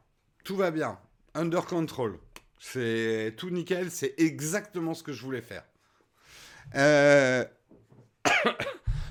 [0.44, 0.98] tout va bien.
[1.34, 2.18] Under control.
[2.58, 5.64] C'est tout nickel, c'est exactement ce que je voulais faire.
[6.74, 7.44] Euh...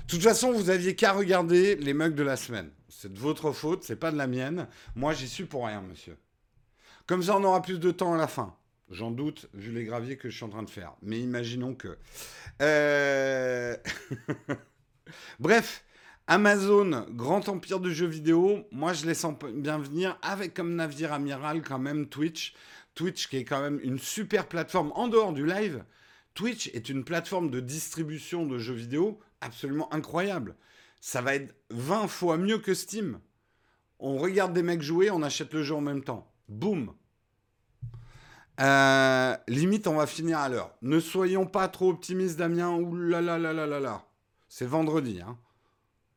[0.08, 2.70] De toute façon, vous aviez qu'à regarder les mugs de la semaine.
[2.88, 4.66] C'est de votre faute, c'est pas de la mienne.
[4.94, 6.16] Moi, j'y suis pour rien, monsieur.
[7.06, 8.56] Comme ça, on aura plus de temps à la fin.
[8.90, 10.94] J'en doute, vu les graviers que je suis en train de faire.
[11.02, 11.98] Mais imaginons que.
[12.62, 13.76] Euh...
[15.38, 15.84] Bref,
[16.26, 18.66] Amazon, grand empire de jeux vidéo.
[18.70, 22.54] Moi, je les sens bien venir avec comme navire amiral quand même Twitch.
[22.94, 25.84] Twitch qui est quand même une super plateforme en dehors du live.
[26.34, 30.56] Twitch est une plateforme de distribution de jeux vidéo absolument incroyable.
[31.00, 33.20] Ça va être 20 fois mieux que Steam.
[33.98, 36.30] On regarde des mecs jouer, on achète le jeu en même temps.
[36.48, 36.92] Boum.
[38.60, 40.74] Euh, limite, on va finir à l'heure.
[40.82, 42.72] Ne soyons pas trop optimistes, Damien.
[42.72, 44.07] Ouh là là là là là là.
[44.48, 45.36] C'est vendredi, hein.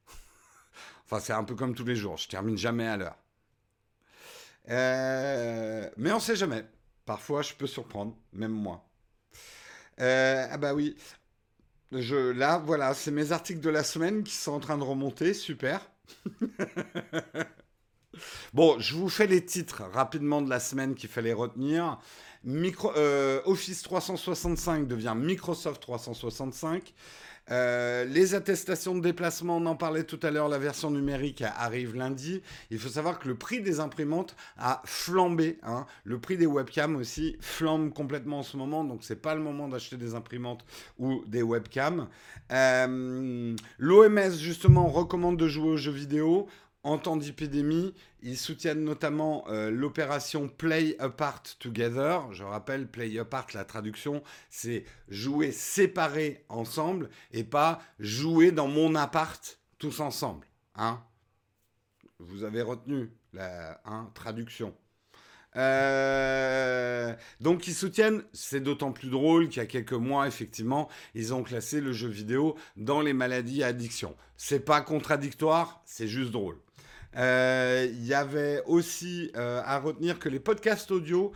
[1.06, 2.18] enfin, c'est un peu comme tous les jours.
[2.18, 3.18] Je termine jamais à l'heure.
[4.70, 6.66] Euh, mais on sait jamais.
[7.06, 8.86] Parfois, je peux surprendre, même moi.
[10.00, 10.96] Euh, ah bah oui.
[11.92, 15.34] Je, là, voilà, c'est mes articles de la semaine qui sont en train de remonter.
[15.34, 15.92] Super.
[18.54, 22.00] bon, je vous fais les titres rapidement de la semaine qu'il fallait retenir.
[22.48, 26.94] Euh, Office 365 devient Microsoft 365.
[27.50, 31.96] Euh, les attestations de déplacement, on en parlait tout à l'heure, la version numérique arrive
[31.96, 32.42] lundi.
[32.70, 35.58] Il faut savoir que le prix des imprimantes a flambé.
[35.64, 35.86] Hein.
[36.04, 39.68] Le prix des webcams aussi flambe complètement en ce moment, donc c'est pas le moment
[39.68, 40.64] d'acheter des imprimantes
[41.00, 42.08] ou des webcams.
[42.52, 46.48] Euh, L'OMS justement recommande de jouer aux jeux vidéo
[46.84, 47.94] en temps d'épidémie.
[48.22, 52.32] Ils soutiennent notamment euh, l'opération Play Apart Together.
[52.34, 58.96] Je rappelle, Play Apart, la traduction, c'est jouer séparés ensemble et pas jouer dans mon
[58.96, 60.48] appart tous ensemble.
[60.76, 61.04] Hein
[62.20, 64.76] Vous avez retenu la hein, traduction.
[65.58, 71.34] Euh, donc ils soutiennent, c'est d'autant plus drôle qu'il y a quelques mois, effectivement, ils
[71.34, 74.16] ont classé le jeu vidéo dans les maladies à addiction.
[74.38, 76.58] C'est pas contradictoire, c'est juste drôle.
[77.18, 81.34] Euh, il y avait aussi euh, à retenir que les podcasts audio,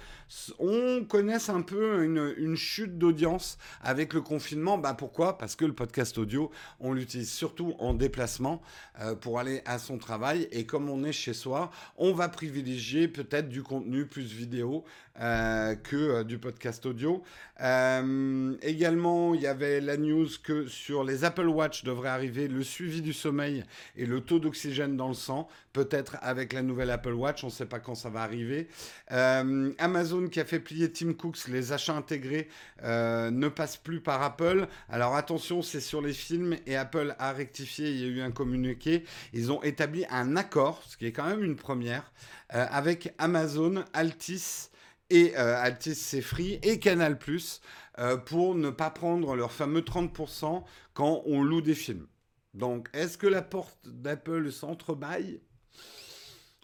[0.58, 4.78] on connaisse un peu une, chute d'audience avec le confinement.
[4.78, 5.38] Bah pourquoi?
[5.38, 8.62] Parce que le podcast audio, on l'utilise surtout en déplacement
[9.02, 10.48] euh, pour aller à son travail.
[10.52, 14.86] Et comme on est chez soi, on va privilégier peut-être du contenu plus vidéo
[15.18, 17.24] que du podcast audio.
[18.62, 23.02] également, il y avait la news que sur les Apple Watch devrait arriver le suivi
[23.02, 23.64] du sommeil
[23.96, 27.52] et le taux d'oxygène dans le sang peut-être avec la nouvelle Apple Watch, on ne
[27.52, 28.70] sait pas quand ça va arriver.
[29.12, 32.48] Euh, Amazon qui a fait plier Tim Cooks, les achats intégrés
[32.84, 34.68] euh, ne passent plus par Apple.
[34.90, 38.32] Alors attention, c'est sur les films et Apple a rectifié, il y a eu un
[38.32, 39.04] communiqué.
[39.34, 42.10] Ils ont établi un accord, ce qui est quand même une première,
[42.54, 44.70] euh, avec Amazon, Altis
[45.10, 47.18] et Altis c'est free et Canal
[48.26, 50.64] pour ne pas prendre leur fameux 30%
[50.94, 52.08] quand on loue des films.
[52.54, 55.42] Donc, est-ce que la porte d'Apple s'entrebâille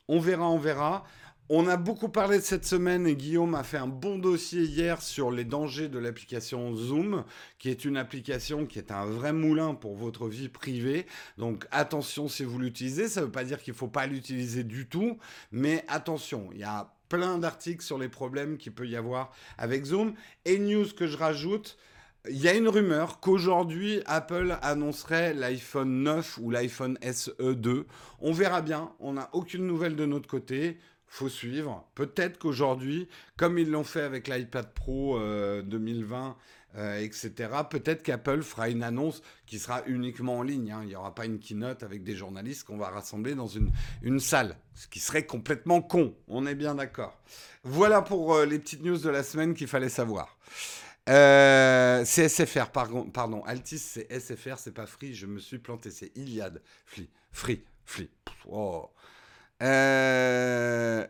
[0.07, 1.05] on verra, on verra.
[1.47, 5.01] On a beaucoup parlé de cette semaine et Guillaume a fait un bon dossier hier
[5.01, 7.23] sur les dangers de l'application Zoom,
[7.59, 11.05] qui est une application qui est un vrai moulin pour votre vie privée.
[11.37, 14.63] Donc attention si vous l'utilisez, ça ne veut pas dire qu'il ne faut pas l'utiliser
[14.63, 15.17] du tout,
[15.51, 19.83] mais attention, il y a plein d'articles sur les problèmes qu'il peut y avoir avec
[19.83, 20.13] Zoom.
[20.45, 21.77] Et news que je rajoute,
[22.29, 27.85] il y a une rumeur qu'aujourd'hui Apple annoncerait l'iPhone 9 ou l'iPhone SE 2.
[28.21, 30.77] On verra bien, on n'a aucune nouvelle de notre côté.
[31.05, 31.85] Faut suivre.
[31.95, 36.37] Peut-être qu'aujourd'hui, comme ils l'ont fait avec l'iPad Pro 2020,
[36.77, 37.31] euh, etc.,
[37.69, 40.71] peut-être qu'Apple fera une annonce qui sera uniquement en ligne.
[40.71, 40.79] Hein.
[40.83, 44.55] Il n'y aura pas une keynote avec des journalistes qu'on va rassembler dans une, salle,
[44.73, 46.15] ce qui serait complètement con.
[46.27, 47.19] On est bien d'accord.
[47.63, 50.37] Voilà pour euh, les petites news de la semaine qu'il fallait savoir.
[51.09, 53.43] Euh, c'est SFR, pardon, pardon.
[53.43, 55.13] Altis, c'est SFR, c'est pas Free.
[55.13, 55.91] Je me suis planté.
[55.91, 56.61] C'est Iliad.
[56.85, 58.09] Free, Free, Free.
[58.47, 58.89] Oh.
[59.61, 61.05] Euh...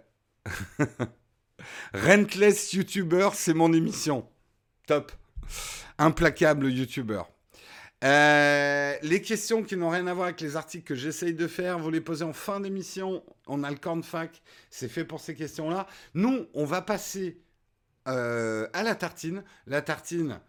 [1.93, 4.27] Rentless YouTuber, c'est mon émission.
[4.87, 5.11] Top.
[5.97, 7.21] Implacable YouTuber.
[8.03, 11.77] Euh, les questions qui n'ont rien à voir avec les articles que j'essaye de faire,
[11.77, 13.23] vous les posez en fin d'émission.
[13.45, 15.85] On a le corn fac, c'est fait pour ces questions-là.
[16.15, 17.41] Nous, on va passer
[18.07, 19.43] euh, à la tartine.
[19.67, 20.39] La tartine,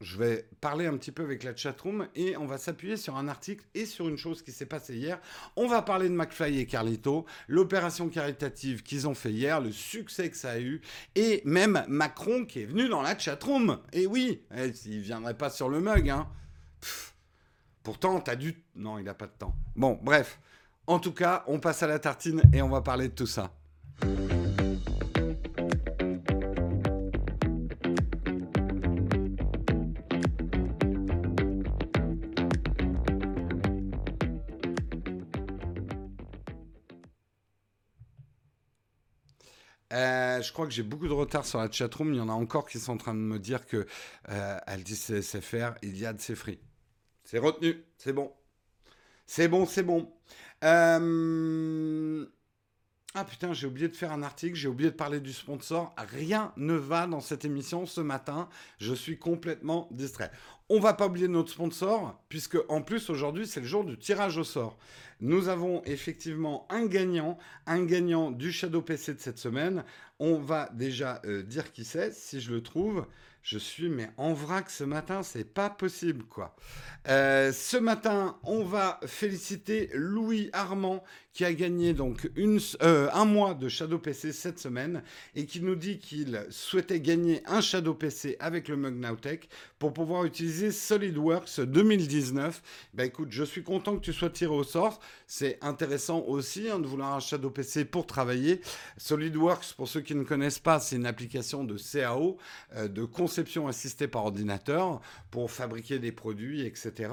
[0.00, 3.28] je vais parler un petit peu avec la chatroom et on va s'appuyer sur un
[3.28, 5.20] article et sur une chose qui s'est passée hier.
[5.56, 10.30] On va parler de McFly et Carlito, l'opération caritative qu'ils ont fait hier, le succès
[10.30, 10.80] que ça a eu
[11.14, 13.78] et même Macron qui est venu dans la chatroom.
[13.92, 14.42] Et oui,
[14.86, 16.28] il viendrait pas sur le mug, hein.
[17.82, 18.62] pourtant, t'as dû.
[18.74, 19.54] Non, il n'a pas de temps.
[19.76, 20.38] Bon, bref.
[20.86, 23.54] En tout cas, on passe à la tartine et on va parler de tout ça.
[39.94, 42.12] Euh, je crois que j'ai beaucoup de retard sur la chatroom.
[42.12, 43.86] Il y en a encore qui sont en train de me dire que
[44.28, 46.58] euh, elle dit CSFR, il y a de ces free.
[47.22, 48.32] C'est retenu, c'est bon.
[49.26, 50.12] C'est bon, c'est bon.
[50.64, 52.26] Euh,
[53.16, 55.94] ah putain, j'ai oublié de faire un article, j'ai oublié de parler du sponsor.
[55.96, 58.48] Rien ne va dans cette émission ce matin.
[58.78, 60.32] Je suis complètement distrait.
[60.68, 64.36] On va pas oublier notre sponsor, puisque en plus aujourd'hui c'est le jour du tirage
[64.36, 64.78] au sort.
[65.20, 69.84] Nous avons effectivement un gagnant, un gagnant du Shadow PC de cette semaine.
[70.18, 73.06] On va déjà euh, dire qui c'est, si je le trouve.
[73.44, 76.56] Je suis mais en vrac ce matin, c'est pas possible quoi.
[77.08, 83.54] Euh, ce matin, on va féliciter Louis Armand qui a gagné donc euh, un mois
[83.54, 85.02] de Shadow PC cette semaine
[85.34, 89.48] et qui nous dit qu'il souhaitait gagner un Shadow PC avec le Mug Nowtech
[89.80, 92.62] pour pouvoir utiliser SolidWorks 2019.
[92.94, 95.00] Bah écoute, je suis content que tu sois tiré au sort.
[95.26, 98.60] C'est intéressant aussi hein, de vouloir un Shadow PC pour travailler.
[98.96, 102.38] SolidWorks, pour ceux qui ne connaissent pas, c'est une application de CAO,
[102.76, 105.00] euh, de conception assistée par ordinateur
[105.32, 107.10] pour fabriquer des produits, etc.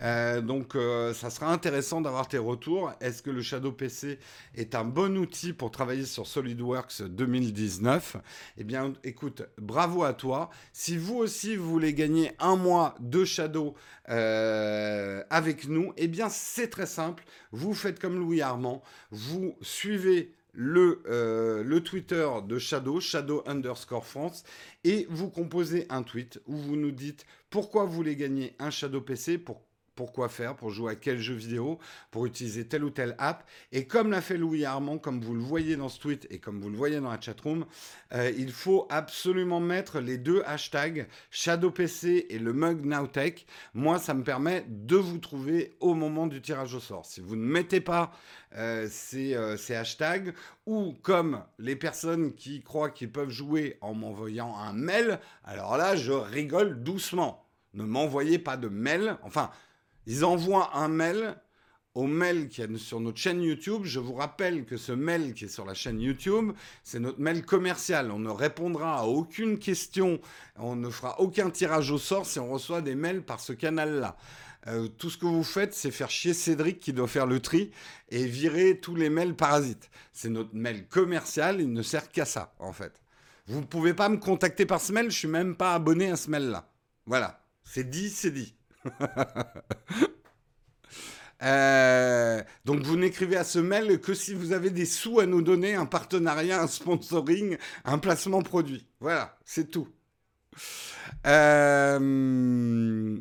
[0.00, 0.72] Euh, donc
[1.14, 2.92] ça sera intéressant d'avoir tes retours.
[3.02, 4.18] Est-ce que le Shadow PC
[4.54, 8.16] est un bon outil pour travailler sur SolidWorks 2019
[8.56, 10.50] Eh bien écoute, bravo à toi.
[10.72, 13.74] Si vous aussi vous voulez gagner un mois de Shadow
[14.08, 17.24] euh, avec nous, eh bien c'est très simple.
[17.52, 24.06] Vous faites comme Louis Armand, vous suivez le, euh, le Twitter de Shadow, Shadow underscore
[24.06, 24.42] France,
[24.84, 29.00] et vous composez un tweet où vous nous dites pourquoi vous voulez gagner un Shadow
[29.00, 29.67] PC, pour
[29.98, 31.80] pourquoi faire, pour jouer à quel jeu vidéo,
[32.12, 33.44] pour utiliser telle ou telle app.
[33.72, 36.60] Et comme l'a fait Louis Armand, comme vous le voyez dans ce tweet et comme
[36.60, 37.66] vous le voyez dans la chatroom,
[38.14, 43.44] euh, il faut absolument mettre les deux hashtags ShadowPC et le mug Nowtech.
[43.74, 47.04] Moi, ça me permet de vous trouver au moment du tirage au sort.
[47.04, 48.12] Si vous ne mettez pas
[48.54, 50.32] euh, ces, euh, ces, hashtags,
[50.64, 55.96] ou comme les personnes qui croient qu'ils peuvent jouer en m'envoyant un mail, alors là,
[55.96, 57.48] je rigole doucement.
[57.74, 59.16] Ne m'envoyez pas de mail.
[59.22, 59.50] Enfin,
[60.08, 61.36] ils envoient un mail
[61.94, 63.82] au mail qui est sur notre chaîne YouTube.
[63.84, 67.44] Je vous rappelle que ce mail qui est sur la chaîne YouTube, c'est notre mail
[67.44, 68.10] commercial.
[68.10, 70.18] On ne répondra à aucune question,
[70.56, 74.16] on ne fera aucun tirage au sort si on reçoit des mails par ce canal-là.
[74.66, 77.70] Euh, tout ce que vous faites, c'est faire chier Cédric qui doit faire le tri
[78.08, 79.90] et virer tous les mails parasites.
[80.14, 83.02] C'est notre mail commercial, il ne sert qu'à ça, en fait.
[83.46, 86.16] Vous ne pouvez pas me contacter par ce mail, je suis même pas abonné à
[86.16, 86.70] ce mail-là.
[87.04, 88.54] Voilà, c'est dit, c'est dit.
[91.42, 95.42] Euh, donc vous n'écrivez à ce mail que si vous avez des sous à nous
[95.42, 98.86] donner, un partenariat, un sponsoring, un placement produit.
[99.00, 99.88] Voilà, c'est tout.
[101.26, 103.16] Euh,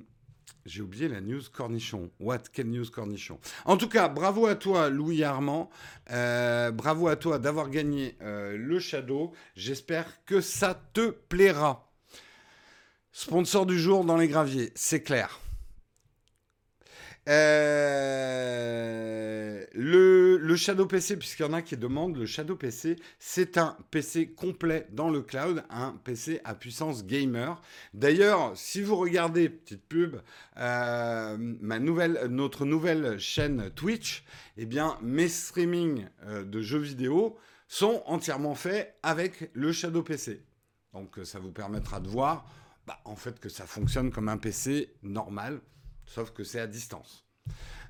[0.65, 2.09] j'ai oublié la news cornichon.
[2.19, 2.39] What?
[2.51, 3.39] Quelle news cornichon?
[3.65, 5.69] En tout cas, bravo à toi, Louis Armand.
[6.09, 9.31] Euh, bravo à toi d'avoir gagné le Shadow.
[9.55, 11.91] J'espère que ça te plaira.
[13.11, 15.39] Sponsor du jour dans les graviers, c'est clair.
[17.27, 18.37] Euh,
[19.73, 24.29] le, Shadow PC, puisqu'il y en a qui demandent, le Shadow PC, c'est un PC
[24.33, 27.61] complet dans le cloud, un PC à puissance gamer.
[27.93, 30.15] D'ailleurs, si vous regardez, petite pub,
[30.57, 34.23] euh, ma nouvelle, notre nouvelle chaîne Twitch,
[34.57, 37.37] eh bien, mes streamings euh, de jeux vidéo
[37.67, 40.41] sont entièrement faits avec le Shadow PC.
[40.93, 42.49] Donc, ça vous permettra de voir,
[42.87, 45.59] bah, en fait, que ça fonctionne comme un PC normal
[46.07, 47.25] sauf que c'est à distance.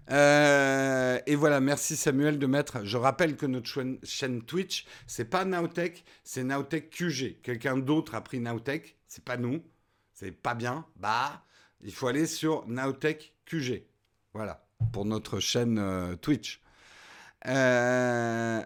[0.10, 2.86] Euh, et voilà, merci Samuel de mettre.
[2.86, 3.70] Je rappelle que notre
[4.04, 7.42] chaîne Twitch, c'est pas Nowtech, c'est Nowtech QG.
[7.42, 9.64] Quelqu'un d'autre a pris Nowtech, c'est pas nous,
[10.14, 10.86] c'est pas bien.
[10.96, 11.46] Bah,
[11.82, 13.84] il faut aller sur Nowtech QG.
[14.34, 16.62] Voilà, pour notre chaîne euh, Twitch.
[17.46, 18.64] Euh,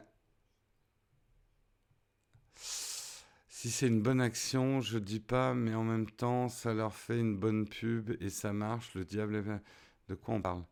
[3.62, 7.20] si c'est une bonne action, je dis pas, mais en même temps, ça leur fait
[7.20, 8.96] une bonne pub et ça marche.
[8.96, 10.10] Le diable est...
[10.10, 10.64] De quoi on parle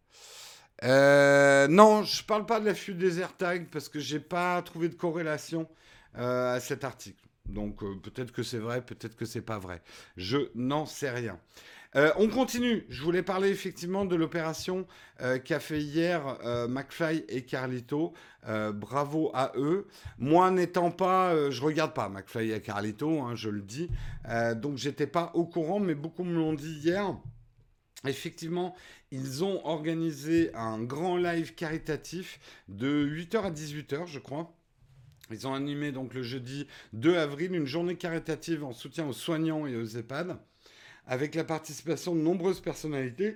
[0.83, 4.89] euh, Non, je parle pas de la fuite des AirTags parce que j'ai pas trouvé
[4.89, 5.69] de corrélation
[6.17, 7.23] euh, à cet article.
[7.45, 9.83] Donc euh, peut-être que c'est vrai, peut-être que c'est pas vrai.
[10.17, 11.39] Je n'en sais rien.
[11.95, 12.85] Euh, on continue.
[12.89, 14.85] Je voulais parler effectivement de l'opération
[15.21, 16.37] euh, qu'a fait hier
[16.69, 18.13] McFly et Carlito.
[18.73, 19.87] bravo à eux.
[20.17, 23.89] Moi n'étant pas, je regarde pas McFly et Carlito, hein, je le dis.
[24.55, 27.15] donc j'étais pas au courant, mais beaucoup me l'ont dit hier.
[28.05, 28.75] Effectivement,
[29.11, 34.55] ils ont organisé un grand live caritatif de 8h à 18h, je crois.
[35.31, 39.67] Ils ont animé donc le jeudi 2 avril une journée caritative en soutien aux soignants
[39.67, 40.37] et aux EHPAD,
[41.09, 43.35] avec la participation de nombreuses personnalités.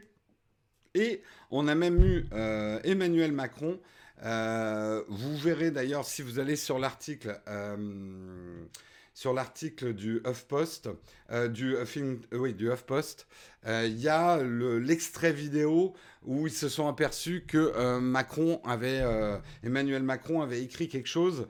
[0.93, 3.79] Et on a même eu euh, Emmanuel Macron.
[4.23, 7.41] Euh, vous verrez d'ailleurs si vous allez sur l'article.
[7.47, 8.63] Euh,
[9.13, 10.89] sur l'article du HuffPost,
[11.31, 13.27] euh, du, Huffing, euh, oui, du HuffPost,
[13.65, 15.93] euh, il y a l'extrait vidéo
[16.25, 19.03] où ils se sont aperçus que Macron avait,
[19.61, 21.47] Emmanuel Macron avait écrit quelque chose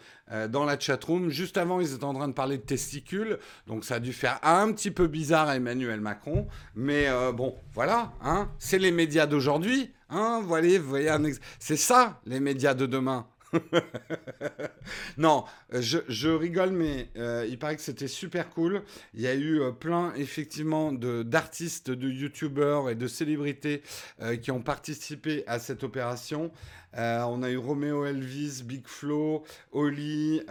[0.50, 1.30] dans la chatroom.
[1.30, 3.38] Juste avant, ils étaient en train de parler de testicules,
[3.68, 6.48] donc ça a dû faire un petit peu bizarre à Emmanuel Macron.
[6.74, 9.94] Mais bon, voilà, hein, c'est les médias d'aujourd'hui.
[10.10, 11.12] Hein, voilà, voyez,
[11.60, 13.28] c'est ça les médias de demain.
[15.18, 18.84] non, je, rigole, mais euh, il paraît que c'était super cool.
[19.14, 23.84] Il y a eu euh, plein, effectivement, d'artistes, de, youtubeurs et de célébrités
[24.22, 26.52] euh, qui ont participé à cette opération.
[26.96, 30.42] On a eu Romeo Elvis, Big Flo, Oli,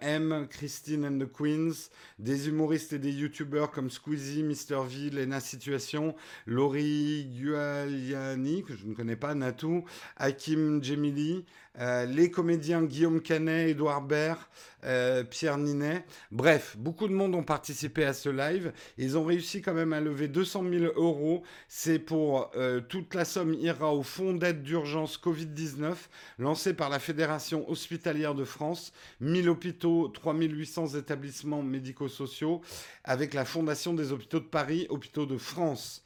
[0.00, 4.84] M, Christine and the Queens, des humoristes et des youtubeurs comme Squeezie, Mr.
[4.86, 6.14] V, Lena Situation,
[6.46, 9.84] Laurie Gualiani, que je ne connais pas, Natou,
[10.16, 11.44] Hakim Jemili.
[11.78, 14.40] Euh, les comédiens Guillaume Canet, Edouard Baird,
[14.84, 16.04] euh, Pierre Ninet.
[16.30, 18.72] Bref, beaucoup de monde ont participé à ce live.
[18.98, 21.42] Ils ont réussi quand même à lever 200 000 euros.
[21.68, 25.94] C'est pour euh, toute la somme ira au fonds d'aide d'urgence Covid-19
[26.38, 28.92] lancé par la Fédération hospitalière de France.
[29.20, 32.60] 1000 hôpitaux, 3800 établissements médico-sociaux
[33.04, 36.02] avec la Fondation des hôpitaux de Paris, hôpitaux de France.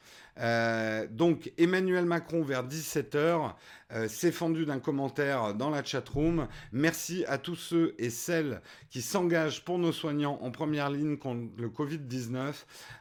[1.10, 3.54] donc Emmanuel Macron vers 17h
[3.94, 6.48] euh, s'est fendu d'un commentaire dans la chatroom.
[6.72, 11.50] Merci à tous ceux et celles qui s'engagent pour nos soignants en première ligne contre
[11.56, 12.32] le Covid-19.
[12.32, 12.52] Euh,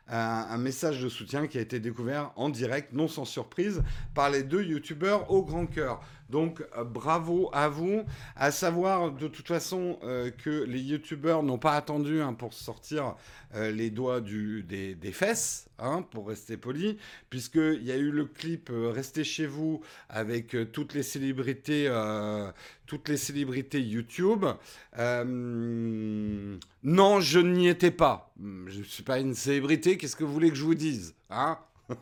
[0.10, 3.82] un message de soutien qui a été découvert en direct, non sans surprise,
[4.14, 6.00] par les deux youtubeurs au grand cœur.
[6.30, 8.04] Donc euh, bravo à vous.
[8.36, 9.98] À savoir de toute façon
[10.44, 13.16] que les youtubeurs n'ont pas attendu hein, pour sortir
[13.56, 16.98] les doigts des, fesses, hein, pour rester poli,
[17.30, 22.52] puisqu'il y a eu le clip Restez chez vous avec toutes les célébrités, euh,
[22.86, 24.44] toutes les célébrités YouTube.
[25.00, 28.34] Euh, non, je n'y étais pas.
[28.68, 29.98] Je ne suis pas une célébrité.
[29.98, 31.58] Qu'est-ce que vous voulez que je vous dise hein?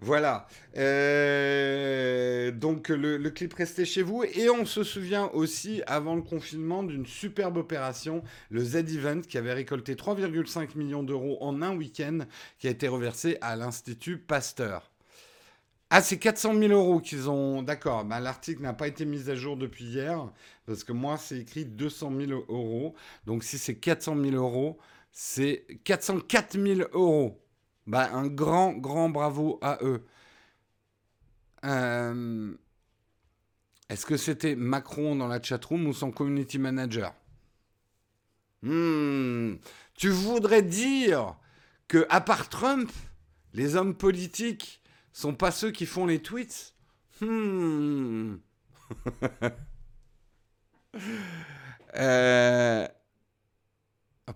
[0.00, 0.48] Voilà.
[0.76, 4.24] Euh, donc le, le, clip restait chez vous.
[4.24, 9.52] Et on se souvient aussi, avant le confinement, d'une superbe opération, le Z-Event, qui avait
[9.52, 12.18] récolté 3,5 millions d'euros en un week-end,
[12.58, 14.90] qui a été reversé à l'Institut Pasteur.
[15.96, 17.62] Ah, c'est 400 000 euros qu'ils ont.
[17.62, 18.04] D'accord.
[18.04, 20.28] Bah, L'article n'a pas été mis à jour depuis hier.
[20.66, 22.96] Parce que moi, c'est écrit 200 000 euros.
[23.26, 24.76] Donc, si c'est 400 000 euros,
[25.12, 27.40] c'est 404 000 euros.
[27.86, 30.04] Bah, un grand, grand bravo à eux.
[31.64, 32.52] Euh,
[33.88, 37.14] est-ce que c'était Macron dans la chatroom ou son community manager?
[38.62, 39.58] Hmm.
[39.94, 41.36] Tu voudrais dire
[41.86, 42.90] que, à part Trump,
[43.52, 44.80] les hommes politiques
[45.14, 46.74] sont pas ceux qui font les tweets
[47.22, 48.34] hmm.
[51.96, 52.88] euh,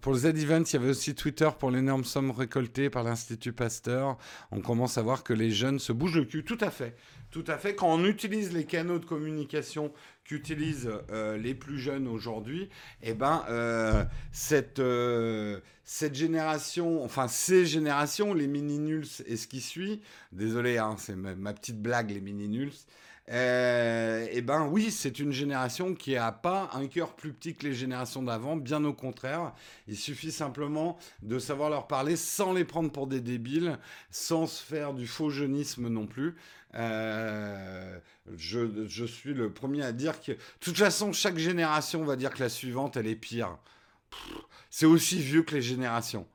[0.03, 4.19] Pour le Z-Event, il y avait aussi Twitter pour l'énorme somme récoltée par l'Institut Pasteur.
[4.51, 6.45] On commence à voir que les jeunes se bougent le cul.
[6.45, 6.95] Tout à fait.
[7.31, 7.75] Tout à fait.
[7.75, 9.91] Quand on utilise les canaux de communication
[10.25, 12.69] qu'utilisent euh, les plus jeunes aujourd'hui,
[13.03, 19.63] eh ben, euh, cette, euh, cette génération, enfin ces générations, les mini-nuls et ce qui
[19.63, 22.73] suit, désolé, hein, c'est ma, petite blague, les mini-nuls,
[23.31, 27.75] eh ben oui, c'est une génération qui n'a pas un cœur plus petit que les
[27.75, 29.53] générations d'avant, bien au contraire.
[29.87, 33.79] Il suffit simplement de savoir leur parler sans les prendre pour des débiles,
[34.11, 36.37] sans se faire du faux jeunisme non plus.
[36.75, 37.99] Euh,
[38.37, 42.41] je, suis le premier à dire que, de toute façon, chaque génération va dire que
[42.41, 43.59] la suivante, elle est pire.
[44.71, 46.27] C'est aussi vieux que les générations.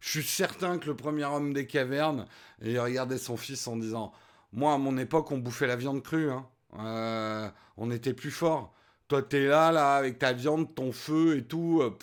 [0.00, 2.26] Je suis certain que le premier homme des cavernes,
[2.62, 4.12] il regardait son fils en disant
[4.52, 6.30] Moi, à mon époque, on bouffait la viande crue.
[6.30, 6.46] Hein.
[6.78, 8.74] Euh, on était plus fort.
[9.08, 11.80] Toi, t'es là, là, avec ta viande, ton feu et tout.
[11.82, 11.96] Euh,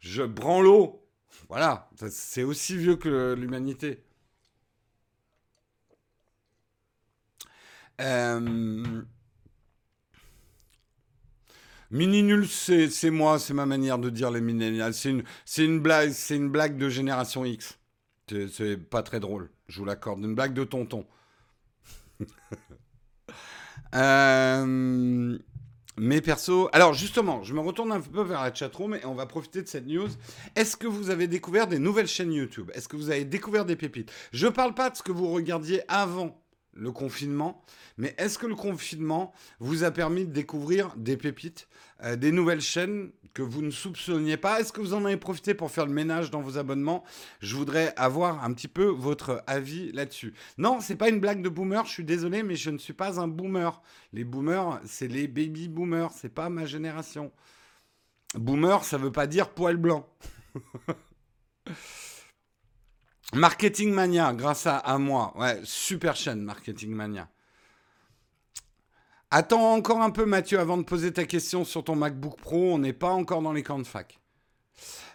[0.00, 1.02] je prends l'eau.
[1.48, 4.02] Voilà, c'est aussi vieux que l'humanité.
[8.00, 9.02] Euh,
[11.90, 14.92] Mini nul, c'est moi, c'est ma manière de dire les millennials.
[14.94, 15.22] C'est une,
[15.58, 17.78] une blague, c'est une blague de génération X.
[18.28, 20.20] C'est pas très drôle, je vous l'accorde.
[20.24, 21.06] Une blague de tonton.
[23.94, 25.38] euh,
[26.24, 29.62] perso, alors justement, je me retourne un peu vers la chatroom et on va profiter
[29.62, 30.08] de cette news.
[30.54, 32.70] Est-ce que vous avez découvert des nouvelles chaînes YouTube?
[32.74, 34.12] Est-ce que vous avez découvert des pépites?
[34.32, 36.45] Je parle pas de ce que vous regardiez avant
[36.76, 37.62] le confinement.
[37.98, 41.68] Mais est-ce que le confinement vous a permis de découvrir des pépites,
[42.02, 44.60] euh, des nouvelles chaînes que vous ne soupçonniez pas?
[44.60, 47.04] Est-ce que vous en avez profité pour faire le ménage dans vos abonnements?
[47.40, 50.34] Je voudrais avoir un petit peu votre avis là-dessus.
[50.58, 53.20] Non, c'est pas une blague de boomer, je suis désolé, mais je ne suis pas
[53.20, 53.80] un boomer.
[54.12, 57.32] Les boomers, c'est les baby boomers, c'est pas ma génération.
[58.34, 60.08] Boomer, ça veut pas dire poil blanc.
[63.34, 65.32] Marketing Mania, grâce à, moi.
[65.36, 67.28] Ouais, super chaîne, Marketing Mania.
[69.30, 72.74] Attends encore un peu, Mathieu, avant de poser ta question sur ton MacBook Pro.
[72.74, 74.20] On n'est pas encore dans les camps de fac.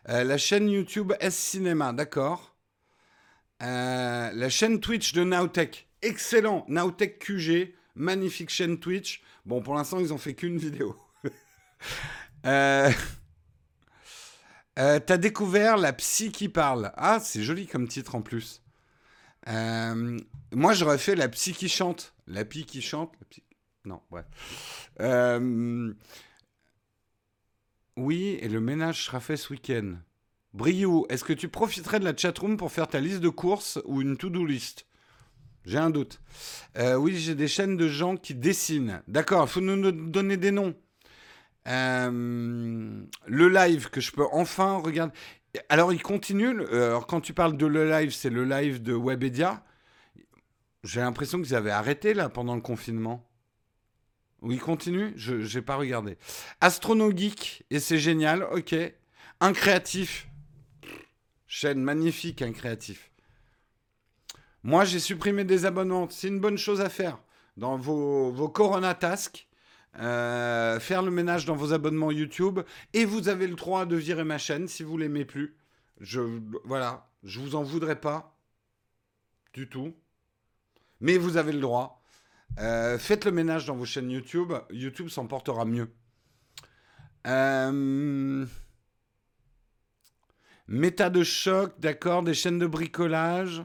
[0.10, 2.56] Euh, la chaîne YouTube S Cinéma, d'accord.
[3.64, 6.66] Euh, la chaîne Twitch de Nowtech, excellent.
[6.68, 9.22] Nowtech QG, magnifique chaîne Twitch.
[9.46, 10.96] Bon, pour l'instant, ils ont fait qu'une vidéo.
[12.46, 12.92] euh,
[14.80, 16.92] euh, t'as découvert La psy qui parle.
[16.96, 18.62] Ah, c'est joli comme titre en plus.
[19.48, 20.18] Euh,
[20.52, 22.14] moi, j'aurais fait La psy qui chante.
[22.28, 23.14] La psy qui chante.
[23.84, 24.24] Non, ouais.
[25.02, 25.94] Euh,
[27.98, 29.96] oui, et le ménage sera fait ce week-end.
[30.54, 34.02] Briou, est-ce que tu profiterais de la chatroom pour faire ta liste de courses ou
[34.02, 34.86] une to-do list?
[35.64, 36.20] J'ai un doute.
[36.98, 39.02] oui, j'ai des chaînes de gens qui dessinent.
[39.08, 40.76] D'accord, il faut nous donner des noms.
[41.68, 45.14] Euh, le live que je peux enfin regarder.
[45.70, 46.60] Alors, il continue.
[46.60, 49.64] Euh, alors, quand tu parles de le live, c'est le live de Webedia.
[50.84, 53.28] J'ai l'impression qu'ils avaient arrêté là pendant le confinement.
[54.42, 56.18] Ou il continue Je n'ai pas regardé.
[56.62, 58.76] Astrono Geek, et c'est génial, ok.
[59.40, 60.28] Un créatif.
[61.46, 63.12] Chaîne magnifique, un créatif.
[64.64, 66.08] Moi, j'ai supprimé des abonnements.
[66.10, 67.20] C'est une bonne chose à faire.
[67.58, 69.48] Dans vos, vos Corona Tasks,
[70.00, 72.62] euh, faire le ménage dans vos abonnements YouTube,
[72.94, 75.58] et vous avez le droit de virer ma chaîne si vous l'aimez plus.
[76.00, 76.22] Je,
[76.64, 78.38] voilà, je vous en voudrais pas
[79.54, 79.94] du tout,
[81.02, 82.02] mais vous avez le droit.
[82.60, 85.90] Euh, faites le ménage dans vos chaînes YouTube, YouTube s'en portera mieux.
[87.28, 88.46] Euh,
[90.68, 93.62] méta de choc, d'accord, des chaînes de bricolage.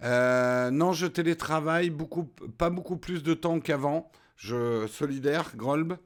[0.00, 2.24] non, je télétravaille beaucoup,
[2.58, 4.12] pas beaucoup plus de temps qu'avant.
[4.36, 5.98] Je solidaire, Grolb.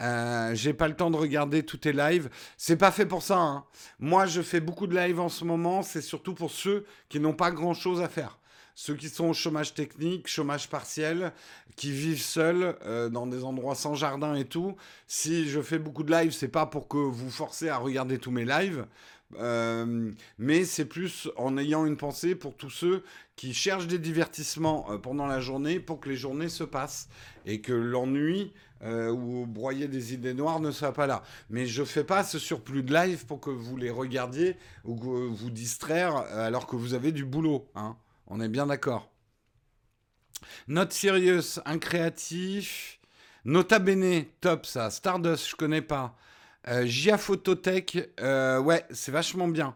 [0.00, 2.30] Euh, j'ai pas le temps de regarder tous tes lives.
[2.56, 3.38] C'est pas fait pour ça.
[3.38, 3.64] Hein.
[3.98, 5.82] Moi, je fais beaucoup de lives en ce moment.
[5.82, 8.38] C'est surtout pour ceux qui n'ont pas grand chose à faire.
[8.76, 11.32] Ceux qui sont au chômage technique, chômage partiel,
[11.74, 14.76] qui vivent seuls euh, dans des endroits sans jardin et tout.
[15.08, 18.30] Si je fais beaucoup de lives, c'est pas pour que vous forcez à regarder tous
[18.30, 18.86] mes lives.
[19.36, 23.04] Euh, mais c'est plus en ayant une pensée pour tous ceux
[23.36, 27.08] qui cherchent des divertissements euh, pendant la journée pour que les journées se passent
[27.44, 31.22] et que l'ennui euh, ou broyer des idées noires ne soit pas là.
[31.50, 35.06] Mais je fais pas ce surplus de live pour que vous les regardiez ou que
[35.06, 37.68] vous distraire alors que vous avez du boulot.
[37.74, 37.96] Hein.
[38.28, 39.10] On est bien d'accord.
[40.68, 42.98] Note Sirius, un créatif.
[43.44, 44.90] Nota Bene, top ça.
[44.90, 46.16] Stardust, je connais pas.
[46.68, 49.74] Euh, Phototech, euh, ouais, c'est vachement bien.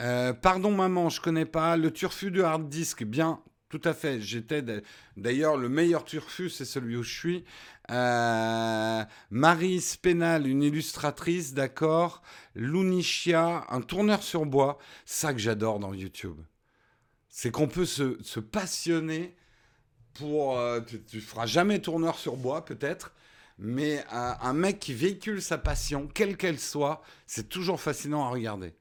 [0.00, 1.76] Euh, pardon maman, je connais pas.
[1.76, 4.20] Le turfu de hard disk, bien, tout à fait.
[4.20, 4.62] J'étais
[5.16, 7.44] d'ailleurs le meilleur turfu, c'est celui où je suis.
[9.30, 12.22] Marie Spénal, une illustratrice, d'accord.
[12.54, 14.78] Lunichia, un tourneur sur bois.
[15.04, 16.40] Ça que j'adore dans YouTube.
[17.28, 19.34] C'est qu'on peut se, passionner
[20.14, 20.60] pour.
[20.86, 23.12] tu, tu feras jamais tourneur sur bois, peut-être
[23.58, 28.74] mais un, mec qui véhicule sa passion, quelle qu'elle soit, c'est toujours fascinant à regarder.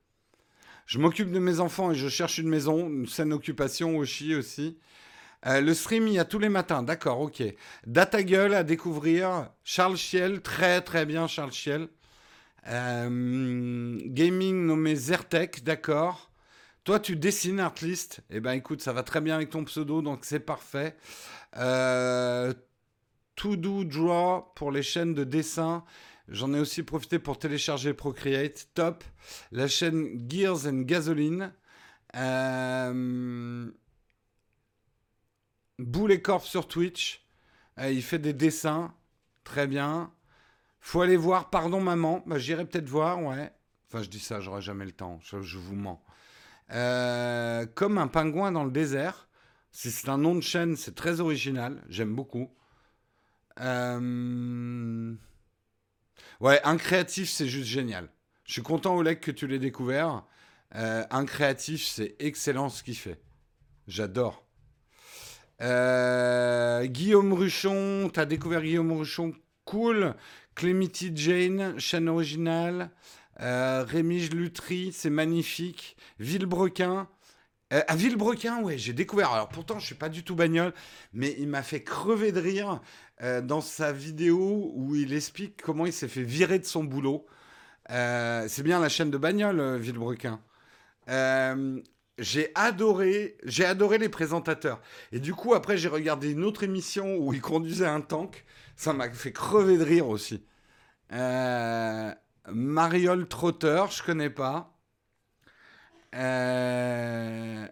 [0.85, 4.77] Je m'occupe de mes enfants et je cherche une maison, une saine occupation aussi.
[5.45, 7.43] Euh, le stream, il y a tous les matins, d'accord, ok.
[7.85, 9.49] Data Gueule à découvrir.
[9.63, 11.87] Charles Chiel, très très bien Charles Chiel.
[12.67, 16.31] Euh, gaming nommé Zertec, d'accord.
[16.83, 18.21] Toi, tu dessines Artlist.
[18.29, 20.95] Eh ben, écoute, ça va très bien avec ton pseudo, donc c'est parfait.
[21.57, 22.53] Euh,
[23.35, 25.83] To Do Draw pour les chaînes de dessin.
[26.27, 28.69] J'en ai aussi profité pour télécharger Procreate.
[28.73, 29.03] Top.
[29.51, 31.51] La chaîne Gears and Gasoline.
[32.15, 33.69] Euh...
[35.79, 37.25] Boule et Corp sur Twitch.
[37.79, 38.93] Euh, il fait des dessins.
[39.43, 40.11] Très bien.
[40.79, 41.49] Faut aller voir.
[41.49, 42.23] Pardon, maman.
[42.25, 43.51] Bah, J'irai peut-être voir, ouais.
[43.87, 45.19] Enfin, je dis ça, j'aurai jamais le temps.
[45.21, 46.01] Je, vous mens.
[46.71, 49.27] Euh, comme un pingouin dans le désert.
[49.71, 51.83] C'est un nom de chaîne, c'est très original.
[51.89, 52.51] J'aime beaucoup.
[53.59, 55.15] Euh,
[56.43, 58.09] Ouais, un créatif, c'est juste génial.
[58.43, 60.25] Je suis content, Oleg, que tu l'aies découvert.
[60.75, 63.21] Euh, un créatif, c'est excellent ce qu'il fait.
[63.87, 64.45] J'adore.
[65.61, 69.33] Euh, Guillaume Ruchon, t'as découvert Guillaume Ruchon,
[69.63, 70.15] cool.
[70.55, 72.91] Clemity Jane, chaîne originale.
[73.39, 75.95] Euh, Rémi Lutry, c'est magnifique.
[76.19, 77.07] Villebrequin.
[77.71, 79.31] À Villebrequin, ouais, j'ai découvert.
[79.31, 80.73] Alors pourtant, je suis pas du tout bagnole,
[81.11, 82.81] mais il m'a fait crever de rire
[83.21, 87.25] euh, dans sa vidéo où il explique comment il s'est fait virer de son boulot.
[87.89, 90.39] c'est bien la chaîne de bagnole, Villebrequin.
[92.17, 94.81] j'ai adoré, j'ai adoré les présentateurs.
[95.11, 98.45] Et du coup, après, j'ai regardé une autre émission où il conduisait un tank.
[98.75, 100.43] Ça m'a fait crever de rire aussi.
[101.13, 102.13] Euh,
[102.51, 104.75] Mariole Trotter, je connais pas.
[106.15, 107.67] Euh,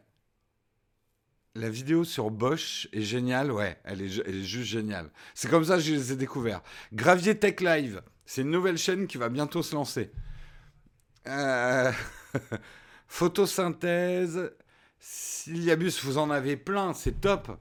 [1.55, 5.09] la vidéo sur Bosch est géniale, ouais, elle est, juste géniale.
[5.33, 6.61] C'est comme ça que je les ai découverts.
[6.93, 10.11] Gravier Tech Live, c'est une nouvelle chaîne qui va bientôt se lancer.
[11.27, 11.91] Euh,
[13.07, 14.51] photosynthèse,
[14.99, 17.57] Siliabus, vous en avez plein, c'est top.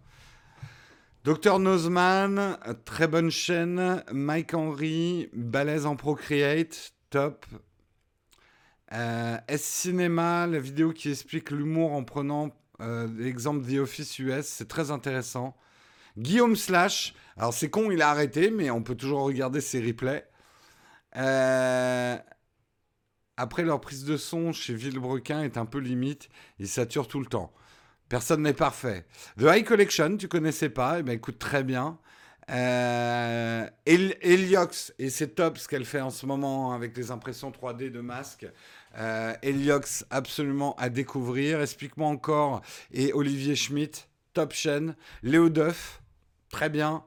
[1.24, 4.02] Docteur Nozman, très bonne chaîne.
[4.12, 7.44] Mike Henry, balèze en Procreate, top.
[8.92, 12.50] Euh, S-Cinéma, la vidéo qui explique l'humour en prenant
[12.80, 15.56] euh, l'exemple The Office US, c'est très intéressant.
[16.18, 20.26] Guillaume Slash, alors c'est con, il a arrêté, mais on peut toujours regarder ses replays.
[21.16, 22.16] Euh,
[23.36, 26.28] après, leur prise de son chez Villebrequin est un peu limite,
[26.58, 27.52] il sature tout le temps.
[28.08, 29.06] Personne n'est parfait.
[29.38, 31.98] The High Collection, tu connaissais pas Eh bien, écoute, très bien.
[32.50, 37.90] Euh, Heliox, et c'est top ce qu'elle fait en ce moment avec les impressions 3D
[37.90, 38.46] de masques.
[38.98, 41.60] Euh, Heliox, absolument à découvrir.
[41.60, 42.62] Explique-moi encore.
[42.92, 44.96] Et Olivier Schmitt, top chaîne.
[45.22, 46.02] Léo Duff,
[46.50, 47.04] très bien.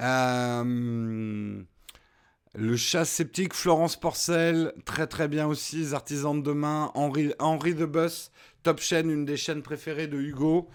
[0.00, 1.62] Euh,
[2.54, 5.76] le chat sceptique, Florence Porcel, très très bien aussi.
[5.76, 8.30] Les artisans de demain, Henri, Henri de Boss,
[8.62, 10.68] top chaîne, une des chaînes préférées de Hugo.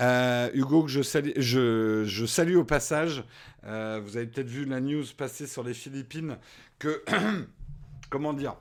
[0.00, 1.02] Euh, Hugo, que je
[2.26, 3.24] salue, au passage.
[3.62, 6.36] Vous avez peut-être vu la news passer sur les Philippines
[8.10, 8.56] comment dire,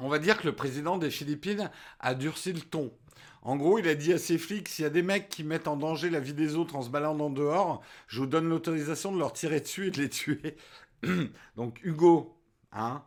[0.00, 1.70] on va dire que le président des Philippines
[2.00, 2.92] a durci le ton.
[3.42, 5.68] En gros, il a dit à ses flics, s'il y a des mecs qui mettent
[5.68, 9.18] en danger la vie des autres en se baladant dehors, je vous donne l'autorisation de
[9.18, 10.56] leur tirer dessus et de les tuer.
[11.56, 12.36] Donc Hugo,
[12.72, 13.04] hein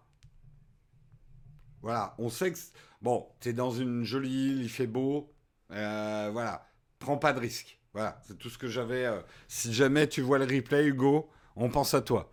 [1.82, 2.58] Voilà, on sait que
[3.02, 5.34] Bon, t'es dans une jolie île, il fait beau.
[5.72, 6.68] Euh, voilà,
[7.00, 7.80] prends pas de risque.
[7.94, 9.06] Voilà, c'est tout ce que j'avais.
[9.06, 12.30] Euh, si jamais tu vois le replay, Hugo, on pense à toi.